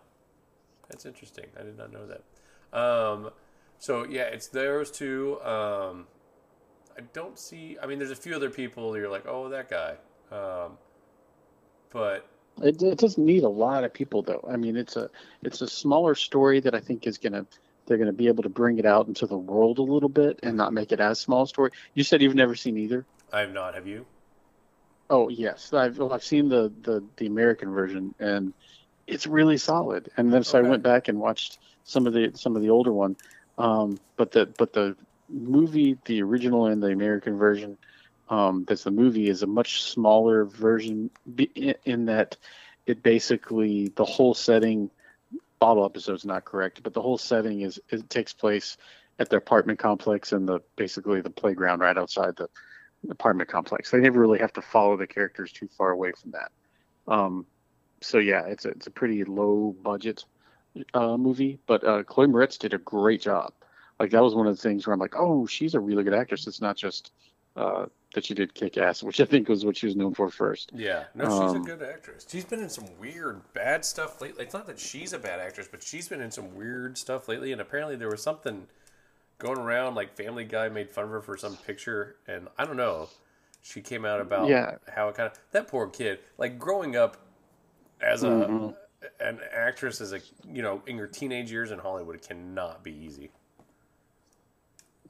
That's 0.90 1.06
interesting. 1.06 1.46
I 1.60 1.64
did 1.64 1.78
not 1.78 1.92
know 1.92 2.06
that. 2.06 2.78
Um, 2.78 3.32
so 3.80 4.06
yeah, 4.06 4.24
it's 4.24 4.48
those 4.48 4.92
two. 4.92 5.40
Um, 5.42 6.08
I 6.98 7.02
don't 7.14 7.38
see. 7.40 7.78
I 7.82 7.88
mean, 7.88 8.00
there's 8.00 8.12
a 8.12 8.16
few 8.16 8.36
other 8.36 8.50
people. 8.50 8.98
You're 8.98 9.10
like, 9.10 9.26
oh, 9.28 9.50
that 9.50 9.70
guy. 9.70 9.98
Um, 10.32 10.78
but 11.90 12.28
It, 12.62 12.82
it 12.82 12.98
doesn't 13.00 13.24
need 13.24 13.44
a 13.44 13.50
lot 13.50 13.84
of 13.84 13.94
people 13.94 14.22
though. 14.24 14.44
I 14.52 14.58
mean, 14.58 14.76
it's 14.78 14.96
a 14.96 15.10
it's 15.44 15.62
a 15.62 15.68
smaller 15.68 16.16
story 16.16 16.60
that 16.62 16.74
I 16.76 16.80
think 16.80 17.06
is 17.08 17.18
gonna 17.18 17.46
they're 17.86 17.98
gonna 17.98 18.14
be 18.14 18.28
able 18.28 18.44
to 18.44 18.50
bring 18.50 18.78
it 18.80 18.86
out 18.86 19.08
into 19.08 19.26
the 19.28 19.38
world 19.38 19.78
a 19.80 19.84
little 19.84 20.10
bit 20.10 20.40
and 20.44 20.58
not 20.58 20.74
make 20.74 20.92
it 20.92 21.00
as 21.00 21.20
small 21.20 21.44
a 21.44 21.48
story. 21.48 21.72
You 21.94 22.04
said 22.04 22.22
you've 22.22 22.36
never 22.36 22.56
seen 22.56 22.78
either. 22.78 23.06
I 23.32 23.40
have 23.40 23.54
not. 23.54 23.74
Have 23.74 23.88
you? 23.88 24.06
Oh 25.10 25.30
yes, 25.30 25.74
I've 25.74 25.98
well, 25.98 26.14
I've 26.14 26.24
seen 26.24 26.50
the, 26.50 26.74
the 26.82 27.08
the 27.18 27.28
American 27.28 27.72
version 27.72 28.14
and 28.20 28.54
it's 29.08 29.28
really 29.28 29.58
solid. 29.58 30.10
And 30.18 30.34
then 30.34 30.44
so 30.44 30.60
Okay. 30.60 30.60
I 30.60 30.64
went 30.64 30.84
back 30.84 31.08
and 31.08 31.20
watched 31.20 31.60
some 31.84 32.08
of 32.08 32.14
the 32.14 32.32
some 32.36 32.56
of 32.56 32.62
the 32.62 32.70
older 32.72 32.94
one. 32.94 33.18
Um, 33.58 34.00
but 34.16 34.32
the 34.32 34.46
but 34.58 34.74
the 34.74 34.96
movie, 35.30 35.98
the 36.06 36.22
original 36.22 36.68
and 36.68 36.82
the 36.82 36.92
American 36.92 37.38
version, 37.38 37.78
um, 38.30 38.66
that's 38.68 38.84
the 38.84 38.92
movie 38.92 39.30
is 39.30 39.44
a 39.44 39.48
much 39.48 39.84
smaller 39.84 40.46
version 40.46 41.10
in, 41.86 42.06
that 42.06 42.38
it 42.86 43.04
basically 43.04 43.90
the 43.96 44.06
whole 44.06 44.34
setting 44.34 44.90
bottle 45.60 45.86
episode's 45.86 46.24
not 46.24 46.46
correct 46.46 46.84
but 46.84 46.94
the 46.94 47.02
whole 47.02 47.18
setting 47.18 47.62
is 47.62 47.80
it 47.90 48.08
takes 48.12 48.32
place 48.32 48.78
at 49.20 49.30
their 49.30 49.40
apartment 49.40 49.80
complex 49.80 50.32
and 50.32 50.48
the 50.48 50.60
basically 50.76 51.22
the 51.22 51.30
playground 51.30 51.80
right 51.80 51.98
outside 51.98 52.36
the 52.36 52.48
apartment 53.10 53.50
complex. 53.50 53.90
They 53.90 54.00
never 54.00 54.20
really 54.20 54.40
have 54.40 54.54
to 54.54 54.62
follow 54.62 54.98
the 54.98 55.08
characters 55.08 55.52
too 55.52 55.68
far 55.78 55.92
away 55.92 56.12
from 56.12 56.32
that. 56.32 56.52
Um, 57.08 57.46
so 58.02 58.20
yeah 58.20 58.46
it's 58.46 58.66
a, 58.66 58.70
it's 58.70 58.88
a 58.88 58.92
pretty 58.92 59.24
low 59.24 59.76
budget 59.82 60.26
uh, 60.94 61.18
movie 61.18 61.60
but 61.68 61.84
uh, 61.84 62.04
chloe 62.04 62.28
moretz 62.28 62.58
did 62.58 62.74
a 62.74 62.78
great 62.80 63.22
job 63.22 63.54
like 64.00 64.12
that 64.12 64.22
was 64.24 64.36
one 64.36 64.48
of 64.48 64.56
the 64.56 64.62
things 64.62 64.86
where 64.86 64.94
i'm 64.94 65.00
like 65.00 65.16
oh 65.16 65.46
she's 65.46 65.74
a 65.76 65.80
really 65.80 66.04
good 66.04 66.14
actress 66.14 66.48
it's 66.48 66.62
not 66.62 66.76
just 66.76 67.12
uh, 67.56 67.86
that 68.14 68.24
she 68.24 68.36
did 68.36 68.54
kick 68.54 68.78
ass, 68.78 69.02
which 69.02 69.20
I 69.20 69.26
think 69.26 69.50
was 69.50 69.66
what 69.66 69.76
she 69.76 69.88
was 69.88 69.96
known 69.96 70.14
for 70.14 70.30
first. 70.30 70.72
Yeah, 70.74 71.06
no, 71.16 71.28
she's 71.28 71.54
Um, 71.54 71.56
a 71.56 71.60
good 71.60 71.82
actress. 71.82 72.26
She's 72.30 72.46
been 72.46 72.60
in 72.62 72.70
some 72.70 72.86
weird, 73.00 73.42
bad 73.54 73.84
stuff 73.86 74.22
lately. 74.22 74.44
It's 74.44 74.54
not 74.54 74.68
that 74.68 74.80
she's 74.80 75.14
a 75.14 75.20
bad 75.20 75.40
actress, 75.40 75.68
but 75.70 75.82
she's 75.82 76.08
been 76.08 76.22
in 76.22 76.30
some 76.32 76.56
weird 76.56 76.98
stuff 76.98 77.28
lately. 77.28 77.52
And 77.52 77.62
apparently, 77.62 77.96
there 77.96 78.10
was 78.10 78.22
something 78.22 78.68
going 79.40 79.60
around, 79.60 79.96
like 79.96 80.16
Family 80.16 80.46
Guy 80.46 80.70
made 80.70 80.90
fun 80.90 81.06
of 81.06 81.10
her 81.12 81.22
for 81.22 81.38
some 81.38 81.58
picture, 81.58 82.18
and 82.28 82.48
I 82.58 82.66
don't 82.66 82.78
know. 82.78 83.10
She 83.62 83.82
came 83.82 84.06
out 84.06 84.22
about 84.22 84.50
Yeah. 84.50 84.78
how 84.96 85.10
it 85.10 85.16
kind 85.16 85.32
of 85.32 85.40
that 85.52 85.68
poor 85.68 85.88
kid, 85.88 86.20
like 86.38 86.60
growing 86.60 86.96
up 86.96 87.18
as 88.02 88.24
a 88.24 88.28
Mhm. 88.50 88.76
An 89.20 89.40
actress 89.54 90.02
as 90.02 90.14
a 90.14 90.20
you 90.52 90.62
know 90.62 90.82
in 90.88 90.98
your 90.98 91.08
teenage 91.08 91.52
years 91.52 91.72
in 91.72 91.80
Hollywood, 91.80 92.16
it 92.16 92.28
cannot 92.28 92.84
be 92.84 92.92
easy. 92.92 93.30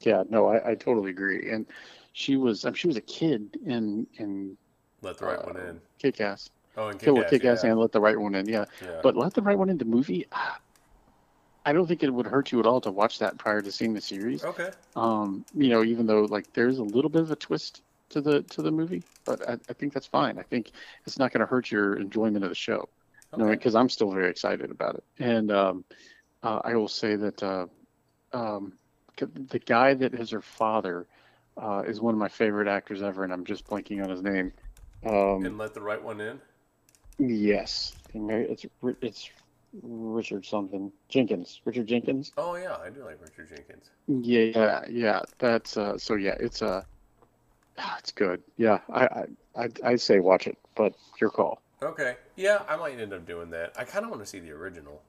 Yeah, 0.02 0.24
no, 0.30 0.48
I, 0.48 0.72
I 0.72 0.76
totally 0.76 1.10
agree. 1.10 1.50
And 1.50 1.66
she 2.14 2.36
was, 2.38 2.66
um, 2.66 2.74
she 2.74 2.88
was 2.88 2.98
a 2.98 3.02
kid 3.02 3.58
in 3.66 4.06
in 4.18 4.58
Let 5.02 5.18
the 5.18 5.26
right 5.26 5.46
one 5.46 5.58
in. 5.58 5.82
Kick 6.00 6.22
Ass. 6.22 6.50
Oh, 6.78 6.90
and 6.90 7.00
Kill 7.00 7.16
Kick-Ass, 7.16 7.30
Kick 7.32 7.46
Ass 7.46 7.64
yeah. 7.64 7.72
and 7.72 7.80
Let 7.80 7.92
the 7.92 8.00
Right 8.00 8.20
One 8.20 8.36
In. 8.36 8.48
Yeah, 8.48 8.66
yeah. 8.84 9.00
but 9.02 9.16
Let 9.16 9.34
the 9.34 9.42
Right 9.42 9.58
One 9.58 9.70
In 9.70 9.80
the 9.80 9.86
movie. 9.86 10.28
ah, 10.32 10.60
I 11.66 11.74
don't 11.74 11.88
think 11.88 12.04
it 12.04 12.14
would 12.14 12.28
hurt 12.28 12.52
you 12.52 12.60
at 12.60 12.68
all 12.68 12.80
to 12.82 12.92
watch 12.92 13.20
that 13.20 13.38
prior 13.40 13.62
to 13.62 13.72
seeing 13.72 13.94
the 13.94 14.02
series. 14.02 14.46
okay. 14.46 14.70
Um, 14.96 15.44
you 15.56 15.70
know, 15.70 15.84
even 15.84 16.06
though 16.06 16.22
like 16.22 16.54
there's 16.54 16.78
a 16.78 16.84
little 16.84 17.10
bit 17.10 17.24
of 17.24 17.32
a 17.32 17.36
twist 17.36 17.82
to 18.10 18.22
the 18.22 18.44
to 18.44 18.62
the 18.62 18.72
movie, 18.72 19.04
but 19.26 19.48
I, 19.50 19.54
I 19.54 19.74
think 19.74 19.94
that's 19.94 20.06
fine. 20.06 20.38
I 20.38 20.44
think 20.44 20.72
it's 21.06 21.18
not 21.18 21.34
going 21.34 21.42
to 21.42 21.48
hurt 21.48 21.72
your 21.72 21.96
enjoyment 21.96 22.44
of 22.44 22.50
the 22.50 22.56
show. 22.56 22.88
Okay. 23.34 23.50
because 23.52 23.76
I'm 23.76 23.90
still 23.90 24.12
very 24.12 24.30
excited 24.30 24.72
about 24.72 24.96
it. 24.96 25.04
And 25.20 25.52
um, 25.52 25.86
uh, 26.44 26.60
I 26.64 26.76
will 26.76 26.88
say 26.88 27.16
that 27.16 27.44
uh, 27.44 27.66
um, 28.34 28.74
the 29.18 29.60
guy 29.60 29.94
that 29.96 30.14
is 30.14 30.32
her 30.32 30.42
father 30.42 31.08
uh, 31.62 31.84
is 31.88 32.00
one 32.02 32.14
of 32.14 32.20
my 32.20 32.30
favorite 32.30 32.68
actors 32.68 33.02
ever, 33.02 33.24
and 33.24 33.34
I'm 33.34 33.46
just 33.46 33.68
blanking 33.68 34.04
on 34.04 34.10
his 34.10 34.22
name. 34.22 34.52
Um, 35.06 35.46
and 35.46 35.58
let 35.58 35.74
the 35.74 35.82
right 35.82 36.02
one 36.02 36.20
in. 36.22 36.40
yes, 37.20 37.94
it's 38.14 38.66
it's 39.02 39.30
Richard 39.82 40.46
something 40.46 40.92
Jenkins, 41.10 41.62
Richard 41.66 41.88
Jenkins. 41.88 42.32
Oh 42.38 42.56
yeah, 42.56 42.78
I 42.84 42.90
do 42.90 43.04
like 43.04 43.22
Richard 43.22 43.50
Jenkins. 43.50 43.90
Yeah, 44.08 44.42
yeah, 44.44 44.82
yeah. 44.90 45.22
That's 45.40 45.78
uh, 45.78 45.98
so 45.98 46.16
yeah, 46.16 46.36
it's 46.40 46.62
uh, 46.62 46.82
ah, 47.78 47.96
it's 48.00 48.12
good. 48.12 48.42
Yeah, 48.58 48.80
I 48.92 49.26
I 49.56 49.68
I'd 49.84 50.02
say 50.02 50.20
watch 50.20 50.48
it, 50.48 50.58
but 50.76 50.94
your 51.20 51.30
call. 51.30 51.62
Okay. 51.82 52.16
Yeah, 52.36 52.64
I 52.68 52.76
might 52.76 53.00
end 53.00 53.14
up 53.14 53.26
doing 53.26 53.50
that. 53.52 53.74
I 53.78 53.84
kind 53.84 54.04
of 54.04 54.10
want 54.12 54.22
to 54.24 54.26
see 54.28 54.40
the 54.40 54.52
original, 54.52 55.02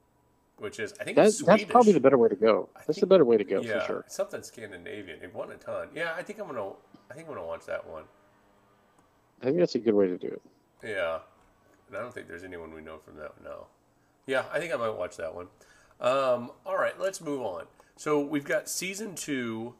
which 0.57 0.79
is 0.79 0.93
I 0.99 1.03
think 1.03 1.15
That, 1.15 1.33
that's 1.45 1.63
probably 1.63 1.93
the 1.93 1.99
better 1.99 2.17
way 2.17 2.29
to 2.29 2.35
go. 2.35 2.69
I 2.75 2.81
That's 2.85 2.99
the 2.99 3.07
better 3.07 3.25
way 3.25 3.37
to 3.37 3.43
go 3.43 3.61
yeah, 3.61 3.79
for 3.79 3.85
sure. 3.85 4.05
something 4.07 4.43
Scandinavian. 4.43 5.19
It 5.21 5.33
won 5.33 5.51
a 5.51 5.55
ton. 5.55 5.87
Yeah, 5.95 6.13
I 6.15 6.21
think 6.23 6.39
I'm 6.39 6.47
gonna. 6.47 6.71
I 7.09 7.15
think 7.15 7.27
I'm 7.27 7.33
gonna 7.33 7.47
watch 7.47 7.65
that 7.65 7.87
one. 7.87 8.03
I 9.41 9.45
think 9.45 9.57
that's 9.57 9.75
a 9.75 9.79
good 9.79 9.93
way 9.95 10.07
to 10.07 10.17
do 10.17 10.27
it. 10.27 10.41
Yeah, 10.83 11.19
and 11.87 11.97
I 11.97 12.01
don't 12.01 12.13
think 12.13 12.27
there's 12.27 12.43
anyone 12.43 12.73
we 12.73 12.81
know 12.81 12.97
from 12.99 13.15
that. 13.17 13.33
No. 13.43 13.67
Yeah, 14.27 14.43
I 14.53 14.59
think 14.59 14.73
I 14.73 14.77
might 14.77 14.95
watch 14.95 15.17
that 15.17 15.33
one. 15.33 15.47
Um, 15.99 16.51
all 16.65 16.77
right, 16.77 16.99
let's 16.99 17.19
move 17.19 17.41
on. 17.41 17.65
So 17.95 18.19
we've 18.19 18.43
got 18.45 18.69
season 18.69 19.15
two 19.15 19.73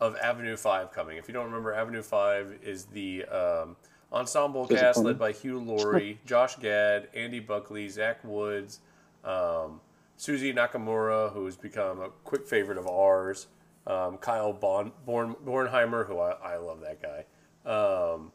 of 0.00 0.16
Avenue 0.16 0.56
Five 0.56 0.92
coming. 0.92 1.16
If 1.16 1.26
you 1.26 1.34
don't 1.34 1.46
remember, 1.46 1.72
Avenue 1.74 2.02
Five 2.02 2.58
is 2.62 2.84
the 2.86 3.24
um, 3.24 3.76
ensemble 4.12 4.66
cast 4.66 4.98
led 4.98 5.18
by 5.18 5.32
Hugh 5.32 5.58
Laurie, 5.58 6.18
Josh 6.26 6.56
Gad, 6.56 7.08
Andy 7.14 7.40
Buckley, 7.40 7.88
Zach 7.88 8.22
Woods, 8.24 8.80
um, 9.24 9.80
Suzy 10.16 10.52
Nakamura, 10.52 11.32
who 11.32 11.44
has 11.44 11.56
become 11.56 12.00
a 12.00 12.08
quick 12.24 12.46
favorite 12.46 12.78
of 12.78 12.86
ours, 12.86 13.46
um, 13.86 14.18
Kyle 14.18 14.52
bon, 14.52 14.92
Born, 15.06 15.34
Bornheimer, 15.44 16.06
who 16.06 16.18
I, 16.18 16.32
I 16.32 16.56
love 16.56 16.80
that 16.80 17.00
guy. 17.02 17.24
Um, 17.70 18.32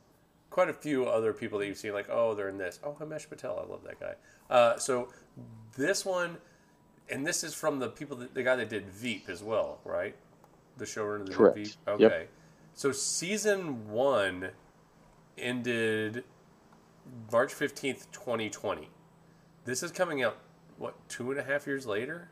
quite 0.50 0.70
a 0.70 0.74
few 0.74 1.06
other 1.06 1.34
people 1.34 1.60
that 1.60 1.68
you've 1.68 1.78
seen, 1.78 1.94
like, 1.94 2.10
oh, 2.10 2.34
they're 2.36 2.50
in 2.50 2.58
this. 2.58 2.80
Oh, 2.84 2.96
Himesh 3.00 3.30
Patel, 3.30 3.64
I 3.66 3.70
love 3.70 3.84
that 3.84 4.00
guy. 4.00 4.14
Uh, 4.50 4.78
so 4.78 5.10
this 5.76 6.06
one, 6.06 6.38
and 7.10 7.26
this 7.26 7.44
is 7.44 7.54
from 7.54 7.80
the 7.80 7.90
people, 7.90 8.18
that, 8.18 8.34
the 8.34 8.44
guy 8.44 8.56
that 8.56 8.70
did 8.70 8.90
Veep 8.90 9.30
as 9.30 9.44
well, 9.44 9.80
right? 9.84 10.16
The 10.78 10.86
showrunner 10.86 11.26
that 11.26 11.36
Correct. 11.36 11.56
did 11.58 11.68
Veep. 11.68 11.76
Yep. 11.88 12.12
Okay. 12.12 12.28
So 12.76 12.92
season 12.92 13.90
one 13.90 14.50
ended 15.38 16.24
March 17.32 17.54
15th, 17.54 18.08
2020. 18.12 18.90
This 19.66 19.84
is 19.84 19.92
coming 19.92 20.24
out, 20.24 20.38
what, 20.78 20.96
two 21.10 21.32
and 21.32 21.40
a 21.40 21.44
half 21.44 21.68
years 21.68 21.86
later? 21.86 22.30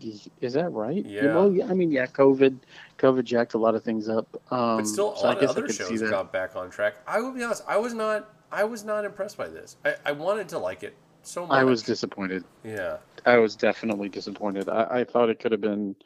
Is 0.00 0.52
that 0.52 0.70
right? 0.72 1.04
Yeah. 1.06 1.46
Yeah, 1.48 1.66
I 1.70 1.74
mean, 1.74 1.90
yeah, 1.90 2.06
COVID, 2.06 2.58
COVID 2.98 3.24
jacked 3.24 3.54
a 3.54 3.58
lot 3.58 3.74
of 3.74 3.82
things 3.82 4.08
up. 4.08 4.28
Um, 4.52 4.78
But 4.78 4.86
still, 4.86 5.16
so 5.16 5.28
I 5.28 5.34
guess 5.40 5.50
other 5.50 5.68
shows 5.68 6.02
got 6.02 6.32
back 6.32 6.54
on 6.54 6.68
track. 6.70 6.96
I 7.06 7.20
will 7.20 7.32
be 7.32 7.42
honest, 7.42 7.62
I 7.66 7.78
was 7.78 7.94
not, 7.94 8.34
I 8.52 8.64
was 8.64 8.84
not 8.84 9.04
impressed 9.06 9.38
by 9.38 9.48
this. 9.48 9.76
I, 9.84 9.94
I 10.04 10.12
wanted 10.12 10.50
to 10.50 10.58
like 10.58 10.82
it 10.82 10.94
so 11.22 11.46
much. 11.46 11.56
I 11.56 11.64
was 11.64 11.82
disappointed. 11.82 12.44
yeah, 12.62 12.98
I 13.24 13.38
was 13.38 13.56
definitely 13.56 14.10
disappointed. 14.10 14.68
I, 14.68 15.00
I 15.00 15.04
thought 15.04 15.30
it 15.30 15.38
could 15.40 15.52
have 15.52 15.62
been. 15.62 15.96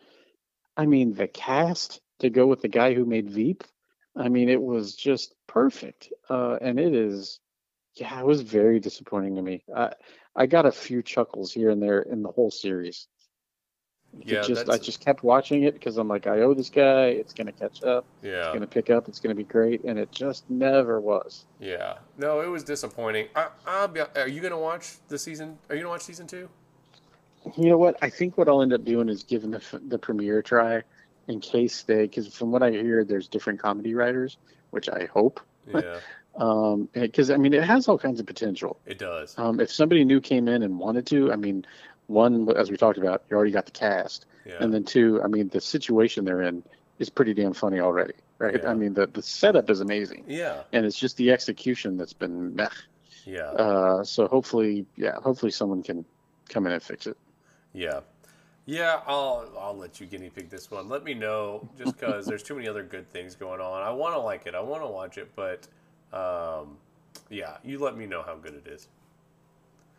I 0.77 0.87
mean, 0.87 1.15
the 1.15 1.27
cast 1.27 2.01
to 2.21 2.31
go 2.31 2.47
with 2.47 2.63
the 2.63 2.69
guy 2.69 2.95
who 2.95 3.05
made 3.05 3.29
Veep. 3.29 3.65
I 4.21 4.29
mean, 4.29 4.49
it 4.49 4.63
was 4.63 4.95
just 4.97 5.35
perfect. 5.49 6.13
Uh, 6.29 6.59
and 6.61 6.79
it 6.79 6.95
is, 6.95 7.41
yeah, 7.95 8.21
it 8.21 8.27
was 8.27 8.43
very 8.43 8.81
disappointing 8.81 9.37
to 9.37 9.43
me. 9.43 9.65
I 9.75 9.95
I 10.37 10.47
got 10.47 10.67
a 10.67 10.73
few 10.73 11.03
chuckles 11.03 11.53
here 11.53 11.71
and 11.71 11.83
there 11.83 12.03
in 12.03 12.23
the 12.23 12.31
whole 12.33 12.51
series. 12.51 13.09
It 14.29 14.29
Yeah, 14.29 14.43
just 14.43 14.69
I 14.69 14.79
just 14.79 15.01
kept 15.05 15.23
watching 15.23 15.65
it 15.65 15.75
because 15.75 15.97
I'm 15.99 16.09
like, 16.09 16.27
I 16.27 16.41
owe 16.41 16.55
this 16.55 16.71
guy. 16.71 17.07
It's 17.09 17.33
gonna 17.35 17.53
catch 17.53 17.83
up. 17.83 18.07
Yeah, 18.23 18.39
It's 18.39 18.49
gonna 18.49 18.67
pick 18.69 18.91
up. 18.91 19.09
It's 19.09 19.21
gonna 19.21 19.35
be 19.35 19.45
great, 19.45 19.85
and 19.85 19.99
it 19.99 20.13
just 20.13 20.49
never 20.51 21.01
was. 21.01 21.47
yeah. 21.61 21.99
No, 22.19 22.41
it 22.41 22.49
was 22.49 22.65
disappointing. 22.65 23.29
I, 23.35 23.49
I'll 23.67 23.89
be, 23.89 24.01
are 24.01 24.29
you 24.29 24.41
gonna 24.41 24.59
watch 24.59 24.99
the 25.09 25.19
season? 25.19 25.59
Are 25.69 25.77
you 25.77 25.83
gonna 25.83 25.91
watch 25.91 26.03
season 26.03 26.27
two? 26.27 26.51
You 27.57 27.71
know 27.71 27.79
what? 27.79 27.97
I 28.03 28.11
think 28.11 28.37
what 28.39 28.49
I'll 28.49 28.63
end 28.63 28.73
up 28.73 28.85
doing 28.85 29.09
is 29.09 29.23
giving 29.25 29.51
the 29.51 29.81
the 29.89 29.99
premiere 29.99 30.39
a 30.39 30.43
try, 30.43 30.83
in 31.31 31.41
case 31.41 31.83
they, 31.85 32.03
because 32.03 32.35
from 32.35 32.51
what 32.53 32.63
I 32.63 32.71
hear, 32.71 33.05
there's 33.05 33.29
different 33.29 33.61
comedy 33.61 33.95
writers, 33.95 34.37
which 34.71 34.89
I 34.89 35.07
hope. 35.13 35.41
Yeah, 35.67 35.99
Um, 36.37 36.89
because 36.93 37.29
I 37.31 37.37
mean, 37.37 37.53
it 37.55 37.65
has 37.65 37.89
all 37.89 37.99
kinds 37.99 38.21
of 38.21 38.27
potential. 38.27 38.79
it 38.87 38.99
does. 38.99 39.35
Um, 39.37 39.59
if 39.61 39.71
somebody 39.73 40.05
new 40.05 40.21
came 40.21 40.47
in 40.47 40.63
and 40.63 40.79
wanted 40.79 41.05
to, 41.09 41.33
I 41.33 41.37
mean, 41.37 41.67
one, 42.07 42.49
as 42.57 42.71
we 42.71 42.77
talked 42.77 42.99
about, 42.99 43.25
you 43.29 43.37
already 43.37 43.51
got 43.51 43.67
the 43.67 43.73
cast, 43.73 44.27
Yeah, 44.47 44.55
and 44.61 44.73
then 44.73 44.85
two, 44.85 45.21
I 45.23 45.27
mean, 45.27 45.49
the 45.49 45.61
situation 45.61 46.25
they're 46.25 46.43
in 46.43 46.63
is 47.01 47.11
pretty 47.11 47.35
damn 47.35 47.53
funny 47.53 47.81
already, 47.81 48.15
right? 48.39 48.61
Yeah. 48.63 48.71
I 48.71 48.75
mean, 48.75 48.95
the 48.95 49.07
the 49.09 49.23
setup 49.23 49.69
is 49.71 49.81
amazing, 49.81 50.25
yeah, 50.29 50.63
and 50.73 50.87
it's 50.87 50.99
just 50.99 51.17
the 51.17 51.31
execution 51.33 51.97
that's 51.97 52.13
been 52.15 52.55
meh. 52.55 52.69
yeah, 53.27 53.51
Uh, 53.51 54.05
so 54.05 54.29
hopefully, 54.29 54.87
yeah, 54.97 55.17
hopefully 55.21 55.51
someone 55.53 55.83
can 55.83 56.05
come 56.49 56.65
in 56.67 56.73
and 56.73 56.83
fix 56.83 57.07
it. 57.09 57.17
yeah. 57.75 58.01
Yeah, 58.67 59.01
I'll 59.07 59.51
I'll 59.59 59.77
let 59.77 60.01
you 60.01 60.07
guinea 60.07 60.31
pig 60.31 60.49
this 60.49 60.71
one. 60.71 60.89
Let 60.89 61.03
me 61.03 61.15
know, 61.15 61.69
just 61.77 61.99
because 61.99 62.27
there's 62.27 62.43
too 62.43 62.55
many 62.55 62.69
other 62.69 62.83
good 62.83 63.11
things 63.11 63.35
going 63.35 63.61
on. 63.61 63.83
I 63.83 63.91
want 63.91 64.15
to 64.15 64.21
like 64.21 64.47
it. 64.47 64.55
I 64.55 64.61
want 64.61 64.83
to 64.83 64.87
watch 64.87 65.19
it, 65.19 65.31
but 65.35 65.67
um, 66.13 66.77
yeah, 67.31 67.57
you 67.65 67.79
let 67.79 67.97
me 67.97 68.07
know 68.07 68.23
how 68.23 68.37
good 68.37 68.55
it 68.55 68.71
is. 68.71 68.89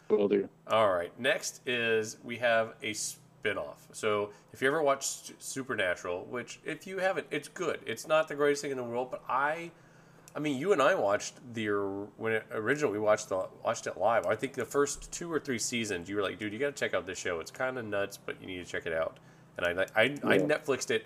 Will 0.10 0.28
do. 0.28 0.48
All 0.68 0.94
right. 0.94 1.12
Next 1.20 1.62
is 1.66 2.18
we 2.24 2.38
have 2.38 2.74
a 2.84 2.94
spin-off. 2.94 3.88
So 3.94 4.32
if 4.54 4.62
you 4.62 4.68
ever 4.68 4.82
watched 4.84 5.34
Supernatural, 5.42 6.26
which 6.30 6.60
if 6.66 6.86
you 6.86 7.00
haven't, 7.00 7.28
it's 7.32 7.48
good. 7.48 7.80
It's 7.86 8.08
not 8.08 8.28
the 8.28 8.36
greatest 8.36 8.62
thing 8.62 8.72
in 8.72 8.78
the 8.78 8.84
world, 8.84 9.10
but 9.10 9.24
I, 9.30 9.72
I 10.36 10.40
mean, 10.40 10.58
you 10.58 10.72
and 10.72 10.82
I 10.82 10.96
watched 10.96 11.36
the 11.54 11.68
when 12.18 12.34
it 12.34 12.46
originally 12.52 12.94
we 12.94 13.00
watched 13.00 13.30
the 13.30 13.48
watched 13.64 13.88
it 13.88 13.98
live. 13.98 14.26
I 14.26 14.36
think 14.36 14.54
the 14.54 14.66
first 14.66 15.12
two 15.12 15.32
or 15.32 15.40
three 15.40 15.60
seasons, 15.60 16.10
you 16.10 16.16
were 16.16 16.22
like, 16.22 16.40
dude, 16.40 16.54
you 16.54 16.60
got 16.60 16.76
to 16.76 16.80
check 16.80 16.94
out 16.94 17.06
this 17.06 17.20
show. 17.20 17.40
It's 17.40 17.52
kind 17.52 17.78
of 17.78 17.86
nuts, 17.86 18.18
but 18.18 18.40
you 18.40 18.48
need 18.48 18.66
to 18.66 18.72
check 18.72 18.86
it 18.86 18.94
out. 18.94 19.18
And 19.58 19.66
I 19.66 19.86
I, 19.96 20.04
I 20.04 20.38
Netflixed 20.40 20.92
it 20.92 21.06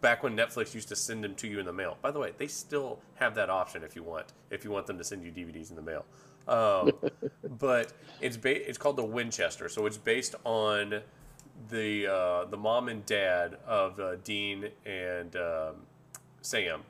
back 0.00 0.22
when 0.22 0.36
Netflix 0.36 0.74
used 0.74 0.88
to 0.88 0.96
send 0.96 1.24
them 1.24 1.34
to 1.36 1.48
you 1.48 1.60
in 1.60 1.66
the 1.66 1.72
mail. 1.72 1.96
By 2.02 2.10
the 2.10 2.18
way, 2.18 2.32
they 2.36 2.48
still 2.48 2.98
have 3.14 3.34
that 3.36 3.50
option 3.50 3.82
if 3.82 3.96
you 3.96 4.02
want 4.02 4.26
if 4.50 4.64
you 4.64 4.70
want 4.70 4.86
them 4.86 4.98
to 4.98 5.04
send 5.04 5.24
you 5.24 5.30
DVDs 5.32 5.70
in 5.70 5.76
the 5.76 5.82
mail. 5.82 6.04
Um, 6.48 6.92
but 7.58 7.92
it's 8.20 8.36
ba- 8.36 8.68
it's 8.68 8.78
called 8.78 8.96
the 8.96 9.04
Winchester, 9.04 9.68
so 9.68 9.86
it's 9.86 9.98
based 9.98 10.34
on 10.44 11.02
the 11.70 12.06
uh, 12.06 12.44
the 12.46 12.56
mom 12.56 12.88
and 12.88 13.04
dad 13.06 13.56
of 13.66 13.98
uh, 13.98 14.16
Dean 14.16 14.68
and 14.84 15.34
um, 15.36 15.76
Sam, 16.42 16.82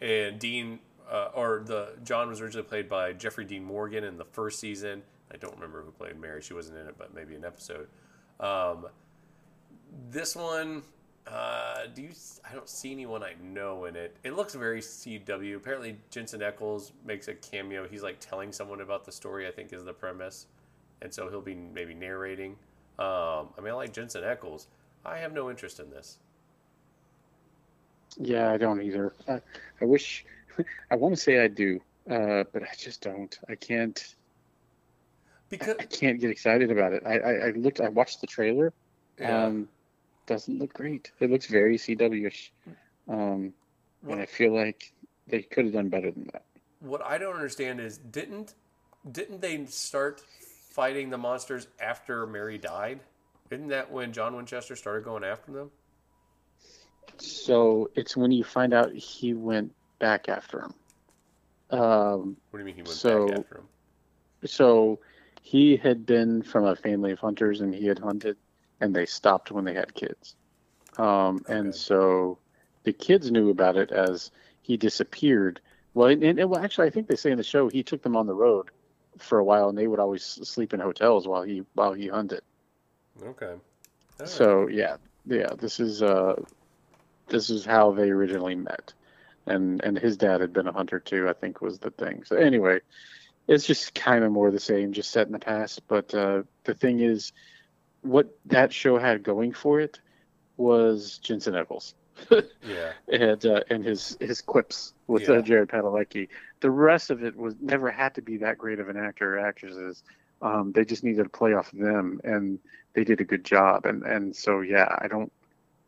and 0.00 0.38
Dean 0.38 0.80
uh, 1.10 1.30
or 1.34 1.62
the 1.64 1.94
John 2.04 2.28
was 2.28 2.40
originally 2.40 2.66
played 2.66 2.88
by 2.88 3.12
Jeffrey 3.12 3.44
Dean 3.44 3.64
Morgan 3.64 4.04
in 4.04 4.16
the 4.16 4.24
first 4.24 4.60
season. 4.60 5.02
I 5.32 5.36
don't 5.36 5.54
remember 5.54 5.82
who 5.82 5.90
played 5.90 6.18
Mary. 6.18 6.42
She 6.42 6.54
wasn't 6.54 6.78
in 6.78 6.86
it, 6.86 6.94
but 6.98 7.14
maybe 7.14 7.34
an 7.34 7.44
episode. 7.44 7.88
Um, 8.40 8.86
this 10.10 10.36
one, 10.36 10.82
uh, 11.26 11.86
do 11.94 12.02
you? 12.02 12.10
I 12.48 12.54
don't 12.54 12.68
see 12.68 12.92
anyone 12.92 13.22
I 13.22 13.34
know 13.42 13.84
in 13.84 13.96
it. 13.96 14.16
It 14.24 14.34
looks 14.34 14.54
very 14.54 14.80
CW. 14.80 15.56
Apparently, 15.56 15.96
Jensen 16.10 16.40
Ackles 16.40 16.92
makes 17.04 17.28
a 17.28 17.34
cameo. 17.34 17.86
He's 17.86 18.02
like 18.02 18.18
telling 18.20 18.52
someone 18.52 18.80
about 18.80 19.04
the 19.04 19.12
story. 19.12 19.46
I 19.46 19.50
think 19.50 19.72
is 19.72 19.84
the 19.84 19.92
premise, 19.92 20.46
and 21.02 21.12
so 21.12 21.28
he'll 21.28 21.40
be 21.40 21.54
maybe 21.54 21.94
narrating. 21.94 22.52
Um, 22.98 23.50
I 23.56 23.60
mean, 23.62 23.70
I 23.70 23.76
like 23.76 23.92
Jensen 23.92 24.22
Ackles. 24.22 24.66
I 25.04 25.18
have 25.18 25.32
no 25.32 25.50
interest 25.50 25.80
in 25.80 25.90
this. 25.90 26.18
Yeah, 28.16 28.50
I 28.50 28.56
don't 28.56 28.82
either. 28.82 29.12
I, 29.28 29.40
I 29.80 29.84
wish. 29.84 30.24
I 30.90 30.96
want 30.96 31.14
to 31.14 31.20
say 31.20 31.42
I 31.42 31.48
do, 31.48 31.80
uh, 32.10 32.44
but 32.52 32.62
I 32.62 32.74
just 32.76 33.02
don't. 33.02 33.36
I 33.48 33.54
can't. 33.54 34.14
Because 35.48 35.76
I 35.80 35.84
can't 35.84 36.20
get 36.20 36.30
excited 36.30 36.70
about 36.70 36.92
it. 36.92 37.02
I, 37.06 37.18
I, 37.18 37.32
I 37.46 37.50
looked. 37.52 37.80
I 37.80 37.88
watched 37.88 38.20
the 38.20 38.26
trailer. 38.26 38.72
yeah. 39.18 39.44
Um, 39.44 39.68
doesn't 40.26 40.58
look 40.58 40.74
great. 40.74 41.10
It 41.20 41.30
looks 41.30 41.46
very 41.46 41.78
CW-ish, 41.78 42.52
um, 43.08 43.54
and 44.06 44.20
I 44.20 44.26
feel 44.26 44.54
like 44.54 44.92
they 45.26 45.40
could 45.42 45.64
have 45.64 45.74
done 45.74 45.88
better 45.88 46.10
than 46.10 46.28
that. 46.32 46.44
what 46.80 47.02
I 47.02 47.16
don't 47.18 47.34
understand 47.34 47.80
is 47.80 47.98
didn't 47.98 48.54
didn't 49.10 49.40
they 49.40 49.64
start 49.66 50.20
fighting 50.70 51.10
the 51.10 51.18
monsters 51.18 51.66
after 51.80 52.26
Mary 52.26 52.58
died? 52.58 53.00
Isn't 53.50 53.68
that 53.68 53.90
when 53.90 54.12
John 54.12 54.36
Winchester 54.36 54.76
started 54.76 55.04
going 55.04 55.24
after 55.24 55.50
them? 55.52 55.70
So 57.16 57.90
it's 57.94 58.16
when 58.16 58.30
you 58.30 58.44
find 58.44 58.74
out 58.74 58.92
he 58.92 59.32
went 59.34 59.74
back 59.98 60.28
after 60.28 60.60
him. 60.60 60.74
Um, 61.70 62.36
What 62.50 62.58
do 62.58 62.58
you 62.60 62.64
mean 62.64 62.74
he 62.76 62.82
went 62.82 62.92
So- 62.92 63.26
back 63.28 63.38
after 63.40 63.58
him? 63.58 63.68
so 64.44 65.00
he 65.42 65.76
had 65.76 66.06
been 66.06 66.42
from 66.42 66.64
a 66.64 66.76
family 66.76 67.10
of 67.10 67.18
hunters 67.18 67.60
and 67.60 67.74
he 67.74 67.86
had 67.86 67.98
hunted 67.98 68.36
and 68.80 68.94
they 68.94 69.04
stopped 69.04 69.50
when 69.50 69.64
they 69.64 69.74
had 69.74 69.92
kids 69.94 70.36
um, 70.96 71.36
Okay. 71.44 71.54
and 71.54 71.74
so 71.74 72.38
the 72.84 72.92
kids 72.92 73.32
knew 73.32 73.50
about 73.50 73.76
it 73.76 73.90
as 73.90 74.30
he 74.62 74.76
disappeared 74.76 75.60
well 75.94 76.06
and, 76.08 76.22
and 76.22 76.38
well 76.48 76.62
actually 76.64 76.86
i 76.86 76.90
think 76.90 77.08
they 77.08 77.16
say 77.16 77.32
in 77.32 77.36
the 77.36 77.42
show 77.42 77.68
he 77.68 77.82
took 77.82 78.00
them 78.02 78.14
on 78.16 78.28
the 78.28 78.34
road 78.34 78.70
for 79.18 79.38
a 79.40 79.44
while 79.44 79.68
and 79.68 79.76
they 79.76 79.88
would 79.88 79.98
always 79.98 80.22
sleep 80.22 80.72
in 80.72 80.78
hotels 80.78 81.26
while 81.26 81.42
he 81.42 81.64
while 81.74 81.92
he 81.92 82.06
hunted 82.06 82.42
Okay. 83.20 83.46
All 83.46 83.58
right. 84.20 84.28
so 84.28 84.68
yeah 84.68 84.98
yeah 85.26 85.52
this 85.58 85.80
is 85.80 86.00
uh 86.00 86.40
this 87.26 87.50
is 87.50 87.64
how 87.64 87.90
they 87.90 88.10
originally 88.10 88.54
met 88.54 88.92
and 89.50 89.82
and 89.82 89.98
his 89.98 90.16
dad 90.16 90.40
had 90.40 90.52
been 90.52 90.66
a 90.68 90.72
hunter 90.72 90.98
too 91.00 91.28
i 91.28 91.32
think 91.32 91.60
was 91.60 91.78
the 91.78 91.90
thing 91.90 92.22
so 92.24 92.36
anyway 92.36 92.78
it's 93.46 93.66
just 93.66 93.94
kind 93.94 94.24
of 94.24 94.32
more 94.32 94.50
the 94.50 94.60
same 94.60 94.92
just 94.92 95.10
set 95.10 95.26
in 95.26 95.32
the 95.32 95.38
past 95.38 95.80
but 95.88 96.12
uh 96.14 96.42
the 96.64 96.74
thing 96.74 97.00
is 97.00 97.32
what 98.02 98.28
that 98.46 98.72
show 98.72 98.98
had 98.98 99.22
going 99.22 99.52
for 99.52 99.80
it 99.80 100.00
was 100.56 101.18
jensen 101.18 101.54
Ackles 101.54 101.94
yeah. 102.62 102.92
and 103.12 103.46
uh, 103.46 103.60
and 103.70 103.84
his 103.84 104.16
his 104.20 104.40
quips 104.40 104.92
with 105.06 105.28
Yeah. 105.28 105.36
uh, 105.36 105.40
Jared 105.42 105.68
Padalecki. 105.68 106.28
The 106.60 106.70
rest 106.70 107.10
of 107.10 107.22
it 107.22 107.36
was 107.36 107.54
never 107.60 107.92
had 107.92 108.16
to 108.16 108.22
be 108.22 108.38
that 108.38 108.58
great 108.58 108.80
of 108.80 108.88
an 108.88 108.96
actor 108.96 109.36
or 109.36 109.38
actresses. 109.38 110.02
Um, 110.42 110.72
they 110.72 110.84
just 110.84 111.04
needed 111.04 111.22
to 111.22 111.28
play 111.28 111.54
off 111.54 111.72
of 111.72 111.78
them, 111.78 112.20
and 112.24 112.58
they 112.94 113.04
did 113.04 113.20
a 113.20 113.24
good 113.24 113.44
job. 113.44 113.86
And 113.86 114.02
and 114.02 114.34
so 114.34 114.62
yeah, 114.62 114.96
I 114.98 115.06
don't 115.06 115.30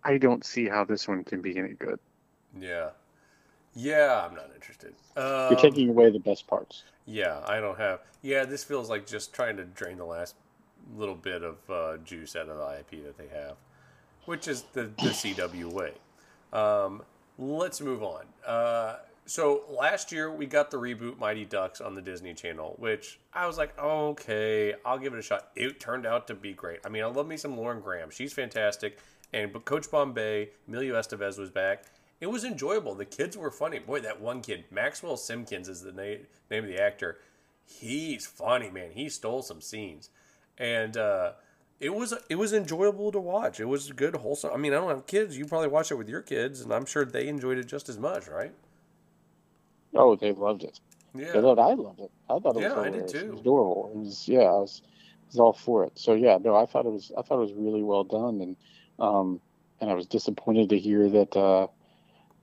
I 0.05 0.19
don't 0.19 0.45
see 0.45 0.69
how 0.69 0.85
this 0.85 1.09
one 1.09 1.25
can 1.25 1.41
be 1.43 1.59
any 1.59 1.71
good. 1.73 1.99
Yeah. 2.61 2.91
Yeah, 3.75 4.27
I'm 4.29 4.35
not 4.35 4.51
interested. 4.55 4.95
Um, 5.17 5.51
You're 5.51 5.61
taking 5.61 5.89
away 5.89 6.11
the 6.11 6.19
best 6.19 6.47
parts. 6.47 6.85
Yeah, 7.07 7.41
I 7.47 7.61
don't 7.61 7.79
have. 7.79 8.01
Yeah, 8.23 8.45
this 8.45 8.65
feels 8.65 8.91
like 8.91 9.07
just 9.07 9.33
trying 9.33 9.57
to 9.57 9.65
drain 9.65 9.97
the 9.97 10.05
last 10.05 10.35
little 10.97 11.15
bit 11.15 11.43
of 11.43 11.57
uh, 11.71 11.97
juice 11.99 12.37
out 12.37 12.49
of 12.49 12.59
the 12.59 12.79
IP 12.81 13.05
that 13.05 13.17
they 13.17 13.29
have, 13.29 13.57
which 14.25 14.49
is 14.49 14.63
the, 14.73 14.83
the 14.83 14.89
CW 15.11 15.73
way. 15.73 15.93
Um, 16.53 17.03
let's 17.39 17.81
move 17.81 18.03
on. 18.03 18.25
Uh, 18.47 18.97
so 19.27 19.63
last 19.71 20.11
year 20.11 20.31
we 20.31 20.47
got 20.47 20.71
the 20.71 20.77
reboot 20.77 21.19
Mighty 21.19 21.45
Ducks 21.45 21.81
on 21.81 21.95
the 21.95 22.03
Disney 22.03 22.35
Channel, 22.35 22.75
which 22.79 23.21
I 23.33 23.47
was 23.47 23.59
like, 23.59 23.79
okay, 23.79 24.75
I'll 24.85 24.99
give 24.99 25.15
it 25.15 25.19
a 25.19 25.23
shot. 25.23 25.51
It 25.55 25.79
turned 25.79 26.07
out 26.07 26.27
to 26.27 26.35
be 26.35 26.53
great. 26.53 26.81
I 26.85 26.89
mean, 26.89 27.05
I 27.05 27.07
love 27.07 27.29
me 27.29 27.37
some 27.37 27.57
Lauren 27.57 27.81
Graham. 27.81 28.11
She's 28.11 28.33
fantastic. 28.33 28.99
And 29.33 29.53
but 29.53 29.65
Coach 29.65 29.91
Bombay, 29.91 30.51
Emilio 30.67 30.99
Estevez 30.99 31.39
was 31.39 31.51
back. 31.51 31.85
It 32.21 32.27
was 32.31 32.45
enjoyable. 32.45 32.95
The 32.95 33.05
kids 33.07 33.37
were 33.37 33.51
funny. 33.51 33.79
Boy, 33.79 34.01
that 34.01 34.21
one 34.21 34.43
kid, 34.43 34.65
Maxwell 34.71 35.17
Simpkins 35.17 35.69
is 35.69 35.83
the 35.83 35.93
na- 35.93 36.25
name 36.51 36.65
of 36.65 36.67
the 36.71 36.81
actor. 36.81 37.19
He's 37.65 38.27
funny, 38.27 38.71
man. 38.71 38.91
He 38.93 39.09
stole 39.09 39.43
some 39.43 39.61
scenes. 39.61 40.11
And 40.59 40.97
uh, 40.97 41.33
it 41.79 41.95
was 41.95 42.13
it 42.29 42.35
was 42.37 42.53
enjoyable 42.53 43.11
to 43.13 43.21
watch. 43.21 43.59
It 43.61 43.65
was 43.65 43.91
good, 43.93 44.17
wholesome. 44.17 44.51
I 44.53 44.59
mean, 44.59 44.73
I 44.75 44.77
don't 44.77 44.91
have 44.91 45.07
kids. 45.07 45.39
You 45.39 45.47
probably 45.47 45.69
watch 45.69 45.91
it 45.91 45.95
with 45.95 46.09
your 46.09 46.21
kids, 46.21 46.61
and 46.61 46.73
I'm 46.73 46.85
sure 46.85 47.05
they 47.05 47.29
enjoyed 47.29 47.57
it 47.57 47.65
just 47.67 47.89
as 47.89 47.99
much, 47.99 48.29
right? 48.29 48.53
Oh, 49.95 50.17
they 50.17 50.33
loved 50.33 50.65
it. 50.65 50.81
Yeah. 51.15 51.33
They 51.33 51.41
loved. 51.41 51.61
I 51.61 51.73
loved 51.75 52.01
it. 52.01 52.11
I 52.29 52.39
thought 52.39 52.57
it 52.57 52.63
was 52.63 52.63
Yeah, 52.63 52.79
I 52.79 52.91
did 52.91 53.09
hilarious. 53.09 53.15
It 53.15 53.21
too. 53.21 53.31
was 53.31 53.41
adorable. 53.41 53.91
It 53.95 53.99
was 53.99 54.29
yeah. 54.29 54.41
I 54.41 54.59
was, 54.59 54.83
I 54.85 55.27
was 55.29 55.39
all 55.39 55.53
for 55.53 55.85
it. 55.85 55.99
So 55.99 56.15
yeah, 56.15 56.39
no, 56.43 56.55
I 56.57 56.67
thought 56.67 56.87
it 56.87 56.93
was. 56.93 57.11
I 57.17 57.23
thought 57.23 57.37
it 57.39 57.43
was 57.51 57.53
really 57.55 57.83
well 57.83 58.05
done, 58.05 58.41
and 58.41 58.57
um, 58.99 59.41
and 59.81 59.91
I 59.91 59.95
was 59.95 60.07
disappointed 60.07 60.69
to 60.71 60.79
hear 60.79 61.09
that 61.09 61.37
uh, 61.37 61.69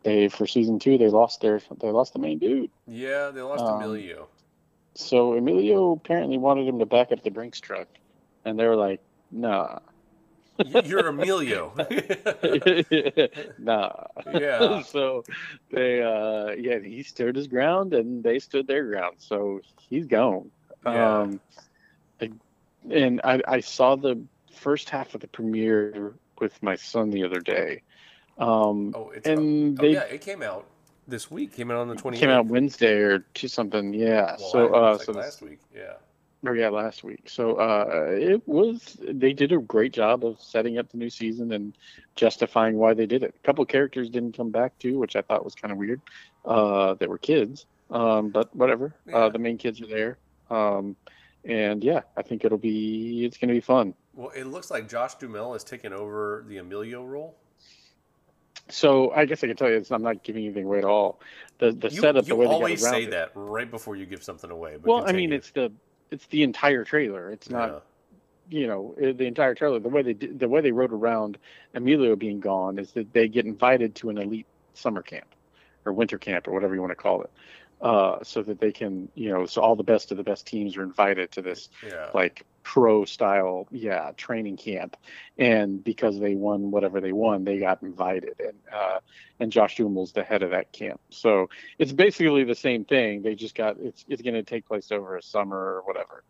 they 0.08 0.30
for 0.30 0.48
season 0.48 0.80
two 0.80 0.98
they 0.98 1.10
lost 1.10 1.41
their 1.41 1.60
they 1.82 1.89
lost 1.91 2.13
the 2.13 2.20
main 2.20 2.39
dude. 2.39 2.72
Yeah, 2.88 3.30
they 3.32 3.41
lost 3.41 3.63
Um, 3.65 3.76
Emilio. 3.76 4.28
So 4.96 5.34
Emilio 5.34 5.91
apparently 5.91 6.38
wanted 6.38 6.67
him 6.67 6.80
to 6.80 6.86
back 6.86 7.12
up 7.12 7.22
the 7.24 7.30
Brinks 7.30 7.60
truck, 7.60 7.88
and 8.46 8.58
they 8.58 8.65
were 8.65 8.76
like, 8.76 9.02
nah, 9.32 9.80
You're 10.86 11.08
Emilio. 11.08 11.74
nah. 13.60 13.91
yeah. 14.34 14.82
so 14.93 15.24
they 15.72 16.02
uh 16.02 16.52
yeah 16.58 16.80
he 16.80 17.04
stood 17.04 17.36
his 17.36 17.48
ground 17.48 17.93
and 17.93 18.24
they 18.24 18.39
stood 18.39 18.65
their 18.67 18.86
ground 18.86 19.15
so 19.20 19.60
he's 19.89 20.08
gone 20.08 20.50
Yeah. 20.86 21.22
um 21.22 21.41
and 22.89 23.20
I, 23.24 23.41
I 23.48 23.60
saw 23.60 23.96
the 23.96 24.17
first 24.54 24.89
half 24.89 25.13
of 25.13 25.22
the 25.22 25.28
premiere 25.28 26.13
with 26.39 26.62
my 26.63 26.76
son 26.76 27.10
the 27.10 27.24
other 27.26 27.39
day 27.41 27.82
um 28.38 28.93
Oh, 28.95 29.12
it's 29.15 29.28
and 29.28 29.80
oh, 29.80 29.82
they 29.82 29.93
yeah, 29.93 30.02
it 30.04 30.21
came 30.21 30.41
out 30.41 30.65
this 31.08 31.32
week. 31.32 31.54
Came 31.56 31.71
out 31.71 31.78
on 31.78 31.88
the 31.88 31.95
28th. 31.95 32.15
came 32.17 32.30
out 32.30 32.45
wednesday 32.47 32.97
or 33.00 33.19
two 33.34 33.47
something 33.47 33.93
yeah 33.93 34.36
Well, 34.39 34.50
so 34.52 34.73
uh 34.73 34.97
so 34.97 34.97
like 34.97 35.08
this- 35.08 35.15
last 35.15 35.41
week. 35.41 35.60
Yeah. 35.76 35.93
or 36.45 36.56
yeah 36.56 36.69
last 36.69 37.04
week 37.04 37.30
so 37.30 37.56
uh 37.56 38.08
it 38.12 38.41
was 38.47 38.97
they 39.02 39.34
did 39.34 39.52
a 39.52 39.58
great 39.58 39.93
job 39.93 40.23
of 40.26 40.39
setting 40.41 40.78
up 40.78 40.89
the 40.91 40.97
new 40.97 41.10
season 41.10 41.52
and 41.54 41.76
justifying 42.15 42.76
why 42.78 42.93
they 42.93 43.06
did 43.06 43.23
it 43.23 43.34
a 43.41 43.45
couple 43.45 43.65
characters 43.65 44.10
didn't 44.10 44.36
come 44.36 44.50
back 44.52 44.78
too 44.80 45.00
which 45.00 45.15
i 45.15 45.21
thought 45.21 45.43
was 45.43 45.56
kind 45.56 45.71
of 45.71 45.78
weird 45.78 46.00
uh 46.45 46.93
they 46.95 47.08
were 47.08 47.17
kids 47.17 47.65
um 47.89 48.30
but 48.30 48.54
whatever 48.56 48.93
Yeah. 49.08 49.15
uh 49.17 49.30
the 49.30 49.39
main 49.39 49.58
kids 49.58 49.82
are 49.82 49.88
there 49.88 50.17
um 50.52 50.95
and 51.45 51.84
yeah 51.84 52.02
i 52.17 52.21
think 52.21 52.43
it'll 52.45 52.58
be 52.58 53.26
it's 53.26 53.38
gonna 53.38 53.54
be 53.54 53.62
fun 53.62 53.93
Well, 54.13 54.32
it 54.36 54.45
looks 54.45 54.69
like 54.71 54.88
Josh 54.89 55.15
Duhamel 55.15 55.54
has 55.54 55.63
taken 55.63 55.93
over 55.93 56.43
the 56.47 56.58
Emilio 56.58 57.04
role. 57.06 57.36
So 58.69 59.12
i 59.12 59.25
guess 59.25 59.43
i 59.43 59.47
can 59.47 59.56
tell 59.56 59.69
you 59.69 59.75
it's, 59.77 59.91
i'm 59.91 60.01
not 60.01 60.23
giving 60.23 60.43
anything 60.45 60.65
away 60.65 60.80
at 60.80 60.84
all 60.86 61.19
the 61.60 61.71
the 61.71 61.89
You, 61.89 62.01
setup 62.01 62.25
you 62.25 62.30
the 62.30 62.36
way 62.36 62.45
always 62.47 62.82
they 62.82 62.86
around 62.88 62.93
say 62.95 63.03
it. 63.06 63.12
that 63.12 63.32
right 63.36 63.69
before 63.69 63.95
you 63.95 64.06
give 64.06 64.23
something 64.23 64.51
away. 64.51 64.73
But 64.82 64.88
well 64.89 65.03
i 65.08 65.12
mean 65.12 65.32
it's 65.34 65.51
the 65.51 65.71
it's 66.12 66.25
the 66.27 66.43
entire 66.43 66.84
trailer 66.84 67.32
it's 67.32 67.49
not 67.49 67.84
Yeah. 68.49 68.60
you 68.60 68.67
know 68.67 68.95
uh, 69.01 69.13
the 69.13 69.25
entire 69.25 69.56
trailer 69.56 69.80
the 69.80 69.89
way 69.89 70.01
they 70.01 70.13
did, 70.13 70.39
the 70.39 70.47
way 70.49 70.62
they 70.62 70.71
wrote 70.71 70.91
around 70.93 71.38
Emilio 71.73 72.15
being 72.15 72.39
gone 72.39 72.77
is 72.80 72.91
that 72.93 73.12
they 73.13 73.27
get 73.27 73.45
invited 73.45 73.95
to 73.95 74.10
an 74.10 74.17
elite 74.17 74.47
summer 74.73 75.01
camp 75.01 75.27
or 75.86 75.93
winter 75.93 76.17
camp 76.17 76.47
or 76.47 76.51
whatever 76.53 76.75
you 76.75 76.82
want 76.82 76.91
to 76.91 76.95
call 76.95 77.21
it 77.21 77.32
uh, 77.82 78.17
so 78.23 78.41
that 78.41 78.60
they 78.60 78.71
can 78.71 79.08
you 79.15 79.30
know 79.30 79.45
so 79.45 79.62
all 79.62 79.75
the 79.75 79.84
best 79.84 80.12
of 80.12 80.17
the 80.17 80.23
best 80.23 80.45
teams 80.45 80.77
are 80.77 80.84
invited 80.84 81.32
to 81.32 81.41
this 81.41 81.69
Yeah. 81.84 82.10
like 82.13 82.43
pro 82.73 83.06
style 83.06 83.65
yeah 83.71 84.12
training 84.17 84.58
camp. 84.58 84.97
And 85.38 85.82
because 85.82 86.19
they 86.19 86.36
won 86.36 86.69
whatever 86.69 86.99
they 86.99 87.13
won 87.13 87.45
they 87.45 87.60
got 87.60 87.82
invited. 87.82 88.36
And 88.39 88.58
uh, 88.73 88.99
and 89.39 89.51
Josh 89.53 89.77
Duhamel's 89.77 90.12
the 90.12 90.23
head 90.23 90.43
of 90.43 90.49
that 90.51 90.73
camp. 90.73 90.99
So 91.10 91.49
it's 91.80 91.93
basically 91.93 92.43
the 92.43 92.56
same 92.56 92.84
thing. 92.84 93.21
They 93.21 93.36
just 93.36 93.56
got 93.56 93.77
it's 93.80 94.03
it's 94.10 94.21
going 94.21 94.34
to 94.34 94.43
take 94.43 94.67
place 94.67 94.91
over 94.91 95.15
a 95.15 95.21
summer 95.23 95.58
or 95.58 95.82
whatever. 95.86 96.23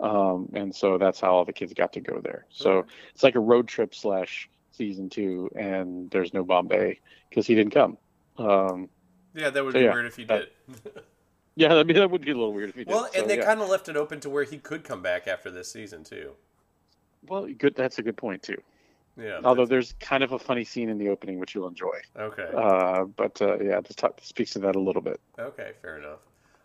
Um, 0.00 0.48
and 0.54 0.74
so 0.74 0.98
that's 0.98 1.20
how 1.20 1.30
all 1.36 1.44
the 1.44 1.52
kids 1.52 1.72
got 1.72 1.92
to 1.92 2.00
go 2.00 2.20
there. 2.20 2.46
So 2.50 2.70
Okay. 2.78 2.88
it's 3.14 3.22
like 3.22 3.36
a 3.36 3.40
road 3.40 3.68
trip 3.68 3.94
slash 3.94 4.50
season 4.72 5.08
two 5.08 5.48
and 5.56 6.10
there's 6.10 6.34
no 6.34 6.42
Bombay 6.44 6.98
because 7.30 7.46
he 7.46 7.54
didn't 7.54 7.72
come. 7.74 7.96
Um, 8.38 8.88
Yeah, 9.34 9.50
that 9.50 9.64
would 9.64 9.72
So, 9.74 9.78
be 9.78 9.84
yeah, 9.84 9.92
weird 9.94 10.06
if 10.06 10.16
he 10.16 10.24
that- 10.24 10.48
did. 10.84 11.04
yeah 11.56 11.74
I 11.74 11.82
mean 11.82 11.96
that 11.96 12.10
would 12.10 12.22
be 12.24 12.30
a 12.30 12.34
little 12.34 12.52
weird 12.52 12.70
if 12.70 12.76
he 12.76 12.84
did 12.84 12.92
well, 12.92 13.08
so, 13.12 13.20
and 13.20 13.28
they 13.28 13.38
yeah. 13.38 13.44
kind 13.44 13.60
of 13.60 13.68
left 13.68 13.88
it 13.88 13.96
open 13.96 14.20
to 14.20 14.30
where 14.30 14.44
he 14.44 14.58
could 14.58 14.84
come 14.84 15.02
back 15.02 15.26
after 15.26 15.50
this 15.50 15.70
season 15.72 16.04
too. 16.04 16.32
well 17.26 17.46
good 17.46 17.74
that's 17.74 17.98
a 17.98 18.02
good 18.02 18.16
point 18.16 18.42
too 18.42 18.60
Yeah. 19.18 19.40
Although 19.44 19.64
that's- 19.64 19.68
there's 19.70 19.92
kind 19.94 20.22
of 20.22 20.32
a 20.32 20.38
funny 20.38 20.64
scene 20.64 20.88
in 20.88 20.98
the 20.98 21.08
opening 21.08 21.38
which 21.38 21.54
you'll 21.54 21.68
enjoy. 21.68 21.98
okay. 22.18 22.50
Uh, 22.54 23.04
but 23.04 23.40
uh, 23.40 23.58
yeah, 23.58 23.80
this 23.80 23.96
talk, 23.96 24.20
speaks 24.22 24.52
to 24.52 24.58
that 24.60 24.76
a 24.76 24.80
little 24.80 25.02
bit. 25.02 25.18
Okay, 25.38 25.72
fair 25.80 25.98
enough. 25.98 26.20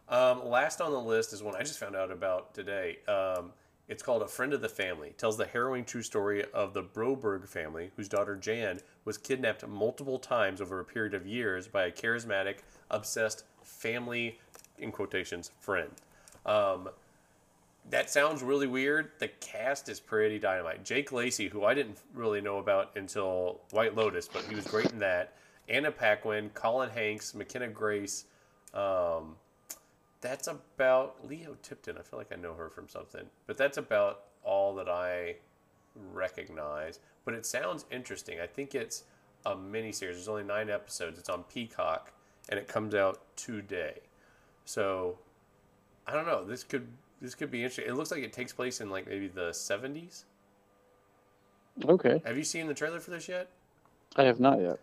Um, 0.09 0.45
last 0.49 0.81
on 0.81 0.91
the 0.91 0.99
list 0.99 1.31
is 1.31 1.41
one 1.41 1.55
I 1.55 1.63
just 1.63 1.79
found 1.79 1.95
out 1.95 2.11
about 2.11 2.53
today. 2.53 2.97
Um, 3.07 3.53
it's 3.87 4.03
called 4.03 4.21
A 4.21 4.27
Friend 4.27 4.53
of 4.53 4.61
the 4.61 4.67
Family. 4.69 5.09
It 5.09 5.17
tells 5.17 5.37
the 5.37 5.45
harrowing 5.45 5.85
true 5.85 6.01
story 6.01 6.43
of 6.53 6.73
the 6.73 6.83
Broberg 6.83 7.47
family, 7.47 7.91
whose 7.95 8.09
daughter 8.09 8.35
Jan 8.35 8.81
was 9.05 9.17
kidnapped 9.17 9.65
multiple 9.67 10.19
times 10.19 10.59
over 10.59 10.79
a 10.81 10.85
period 10.85 11.13
of 11.13 11.25
years 11.25 11.67
by 11.69 11.85
a 11.85 11.91
charismatic, 11.91 12.57
obsessed 12.89 13.43
family, 13.63 14.39
in 14.81 14.91
quotations, 14.91 15.51
friend. 15.59 15.89
Um, 16.45 16.89
that 17.89 18.09
sounds 18.09 18.43
really 18.43 18.67
weird. 18.67 19.11
The 19.19 19.27
cast 19.27 19.89
is 19.89 19.99
pretty 19.99 20.39
dynamite. 20.39 20.83
Jake 20.83 21.11
Lacy, 21.11 21.49
who 21.49 21.65
I 21.65 21.73
didn't 21.73 21.97
really 22.13 22.41
know 22.41 22.57
about 22.57 22.91
until 22.95 23.61
White 23.71 23.95
Lotus, 23.95 24.27
but 24.27 24.43
he 24.43 24.55
was 24.55 24.65
great 24.65 24.91
in 24.91 24.99
that. 24.99 25.33
Anna 25.67 25.91
Paquin, 25.91 26.49
Colin 26.53 26.89
Hanks, 26.89 27.33
McKenna 27.33 27.67
Grace. 27.67 28.25
Um, 28.73 29.35
that's 30.21 30.47
about 30.47 31.27
Lio 31.27 31.57
Tipton. 31.63 31.97
I 31.97 32.01
feel 32.01 32.19
like 32.19 32.31
I 32.31 32.35
know 32.35 32.53
her 32.53 32.69
from 32.69 32.87
something, 32.87 33.25
but 33.47 33.57
that's 33.57 33.77
about 33.77 34.23
all 34.43 34.75
that 34.75 34.87
I 34.87 35.35
recognize. 36.13 36.99
But 37.25 37.33
it 37.33 37.45
sounds 37.45 37.85
interesting. 37.91 38.39
I 38.39 38.47
think 38.47 38.75
it's 38.75 39.03
a 39.45 39.55
miniseries. 39.55 39.99
There's 39.99 40.27
only 40.27 40.43
nine 40.43 40.69
episodes. 40.69 41.17
It's 41.17 41.29
on 41.29 41.43
Peacock, 41.43 42.11
and 42.49 42.59
it 42.59 42.67
comes 42.67 42.93
out 42.93 43.21
today. 43.35 43.99
So 44.65 45.17
I 46.07 46.13
don't 46.13 46.25
know. 46.25 46.43
This 46.45 46.63
could 46.63 46.87
this 47.21 47.35
could 47.35 47.51
be 47.51 47.63
interesting. 47.63 47.85
It 47.87 47.95
looks 47.95 48.11
like 48.11 48.23
it 48.23 48.33
takes 48.33 48.51
place 48.53 48.81
in 48.81 48.89
like 48.89 49.07
maybe 49.07 49.27
the 49.27 49.49
70s. 49.51 50.23
Okay, 51.85 52.21
Have 52.25 52.37
you 52.37 52.43
seen 52.43 52.67
the 52.67 52.73
trailer 52.73 52.99
for 52.99 53.11
this 53.11 53.27
yet? 53.29 53.49
I 54.17 54.23
have 54.23 54.39
not 54.39 54.59
yet. 54.59 54.77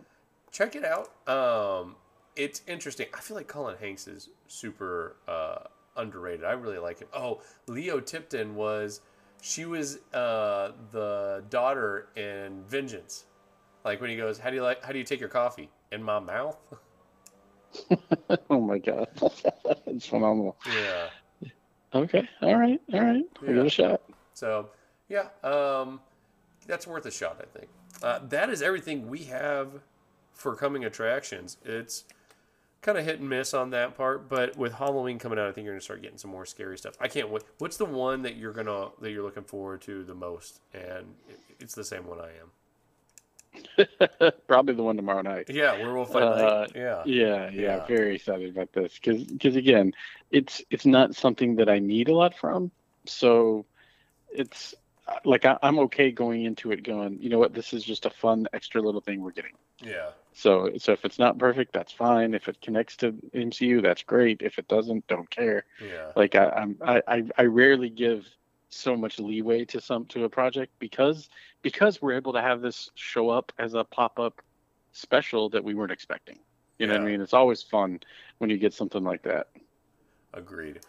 check 0.50 0.74
it 0.74 0.84
out. 0.84 1.10
Um, 1.28 1.96
it's 2.34 2.62
interesting. 2.66 3.06
I 3.12 3.20
feel 3.20 3.36
like 3.36 3.46
Colin 3.46 3.76
Hanks 3.78 4.08
is 4.08 4.30
super 4.46 5.16
uh, 5.28 5.64
underrated. 5.96 6.44
I 6.46 6.52
really 6.52 6.78
like 6.78 7.00
him. 7.00 7.08
Oh, 7.12 7.42
Lio 7.66 8.00
Tipton 8.00 8.54
was 8.54 9.00
she 9.42 9.66
was 9.66 9.98
uh, 10.14 10.72
the 10.92 11.44
daughter 11.50 12.08
in 12.16 12.62
Vengeance. 12.66 13.26
Like 13.84 14.00
when 14.00 14.10
he 14.10 14.16
goes, 14.16 14.38
"How 14.38 14.48
do 14.50 14.56
you 14.56 14.62
like? 14.62 14.82
How 14.82 14.92
do 14.92 14.98
you 14.98 15.04
take 15.04 15.20
your 15.20 15.28
coffee 15.28 15.68
in 15.92 16.02
my 16.02 16.18
mouth?" 16.18 16.56
oh 18.50 18.60
my 18.60 18.78
god, 18.78 19.08
it's 19.86 20.06
phenomenal. 20.06 20.56
yeah. 20.66 21.08
Okay, 21.94 22.28
all 22.42 22.56
right, 22.56 22.80
all 22.92 23.00
right. 23.00 23.24
I'll 23.40 23.46
give 23.46 23.56
Yeah. 23.56 23.62
it 23.62 23.66
a 23.66 23.70
shot. 23.70 24.02
So 24.34 24.68
yeah, 25.08 25.28
um, 25.42 26.00
that's 26.66 26.86
worth 26.86 27.06
a 27.06 27.10
shot. 27.10 27.38
I 27.40 27.58
think 27.58 27.70
uh, 28.02 28.20
that 28.28 28.50
is 28.50 28.60
everything 28.62 29.08
we 29.08 29.24
have 29.24 29.68
for 30.34 30.54
coming 30.54 30.84
attractions. 30.84 31.56
It's 31.64 32.04
kind 32.82 32.96
of 32.98 33.04
hit 33.04 33.18
and 33.20 33.28
miss 33.28 33.54
on 33.54 33.70
that 33.70 33.96
part, 33.96 34.28
but 34.28 34.56
with 34.56 34.74
Halloween 34.74 35.18
coming 35.18 35.38
out, 35.38 35.48
I 35.48 35.52
think 35.52 35.64
you're 35.64 35.74
gonna 35.74 35.80
start 35.80 36.02
getting 36.02 36.18
some 36.18 36.30
more 36.30 36.46
scary 36.46 36.78
stuff. 36.78 36.94
I 37.00 37.08
can't 37.08 37.28
wait. 37.30 37.42
What's 37.58 37.76
the 37.76 37.84
one 37.86 38.22
that 38.22 38.36
you're 38.36 38.52
gonna 38.52 38.88
that 39.00 39.10
you're 39.10 39.24
looking 39.24 39.44
forward 39.44 39.80
to 39.82 40.04
the 40.04 40.14
most? 40.14 40.60
And 40.74 41.14
it- 41.28 41.40
it's 41.60 41.74
the 41.74 41.82
same 41.84 42.06
one 42.06 42.20
I 42.20 42.28
am. 42.28 42.52
Probably 44.46 44.74
the 44.74 44.82
one 44.82 44.96
tomorrow 44.96 45.22
night. 45.22 45.48
Yeah, 45.48 45.74
Werewolf 45.74 46.12
by 46.12 46.20
Uh, 46.20 46.66
Night. 46.66 46.72
Yeah, 46.74 47.04
Yeah, 47.04 47.50
yeah, 47.50 47.76
Yeah. 47.76 47.86
very 47.86 48.14
excited 48.16 48.50
about 48.50 48.72
this 48.72 48.94
because 48.98 49.24
because 49.24 49.56
again, 49.56 49.92
it's 50.30 50.62
it's 50.70 50.86
not 50.86 51.14
something 51.14 51.56
that 51.56 51.68
I 51.68 51.78
need 51.78 52.08
a 52.08 52.14
lot 52.14 52.34
from. 52.36 52.70
So 53.06 53.66
it's 54.30 54.74
uh, 55.06 55.18
like 55.24 55.44
I, 55.44 55.58
I'm 55.62 55.78
okay 55.80 56.10
going 56.10 56.44
into 56.44 56.70
it, 56.72 56.82
going, 56.82 57.18
you 57.20 57.28
know 57.30 57.38
what, 57.38 57.54
this 57.54 57.72
is 57.72 57.84
just 57.84 58.06
a 58.06 58.10
fun 58.10 58.46
extra 58.52 58.80
little 58.82 59.00
thing 59.00 59.20
we're 59.22 59.32
getting. 59.32 59.54
yeah, 59.84 60.10
So 60.32 60.70
so 60.78 60.92
if 60.92 61.04
it's 61.04 61.18
not 61.18 61.38
perfect, 61.38 61.72
that's 61.72 61.92
fine. 61.92 62.34
If 62.34 62.48
it 62.48 62.60
connects 62.60 62.96
to 62.98 63.14
MCU, 63.34 63.80
that's 63.80 64.02
great. 64.02 64.42
If 64.42 64.58
it 64.58 64.68
doesn't, 64.68 65.06
don't 65.08 65.30
care. 65.30 65.64
yeah, 65.80 66.12
Like 66.16 66.34
I, 66.34 66.48
I'm 66.50 66.76
I 66.84 67.24
I 67.36 67.42
rarely 67.44 67.90
give 67.90 68.26
so 68.70 68.96
much 68.96 69.18
leeway 69.18 69.64
to 69.66 69.80
some 69.80 70.06
to 70.06 70.24
a 70.24 70.28
project 70.28 70.72
because 70.78 71.28
because 71.62 72.00
we're 72.00 72.14
able 72.14 72.32
to 72.32 72.42
have 72.42 72.60
this 72.60 72.90
show 72.94 73.30
up 73.30 73.52
as 73.58 73.74
a 73.74 73.84
pop 73.84 74.18
up 74.18 74.40
special 74.92 75.48
that 75.50 75.62
we 75.62 75.74
weren't 75.74 75.92
expecting. 75.92 76.38
You 76.78 76.86
know 76.86 76.94
what 76.94 77.02
I 77.02 77.06
mean? 77.06 77.20
It's 77.20 77.34
always 77.34 77.62
fun 77.62 78.00
when 78.38 78.50
you 78.50 78.56
get 78.56 78.72
something 78.72 79.02
like 79.02 79.22
that. 79.22 79.48
agreed. 80.32 80.80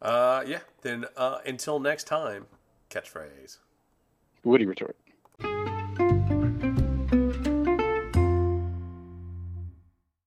Uh, 0.00 0.42
yeah. 0.46 0.60
Then 0.82 1.04
uh, 1.16 1.38
until 1.46 1.78
next 1.78 2.04
time, 2.04 2.46
catchphrase. 2.90 3.58
Woody 4.42 4.66
retort. 4.66 4.96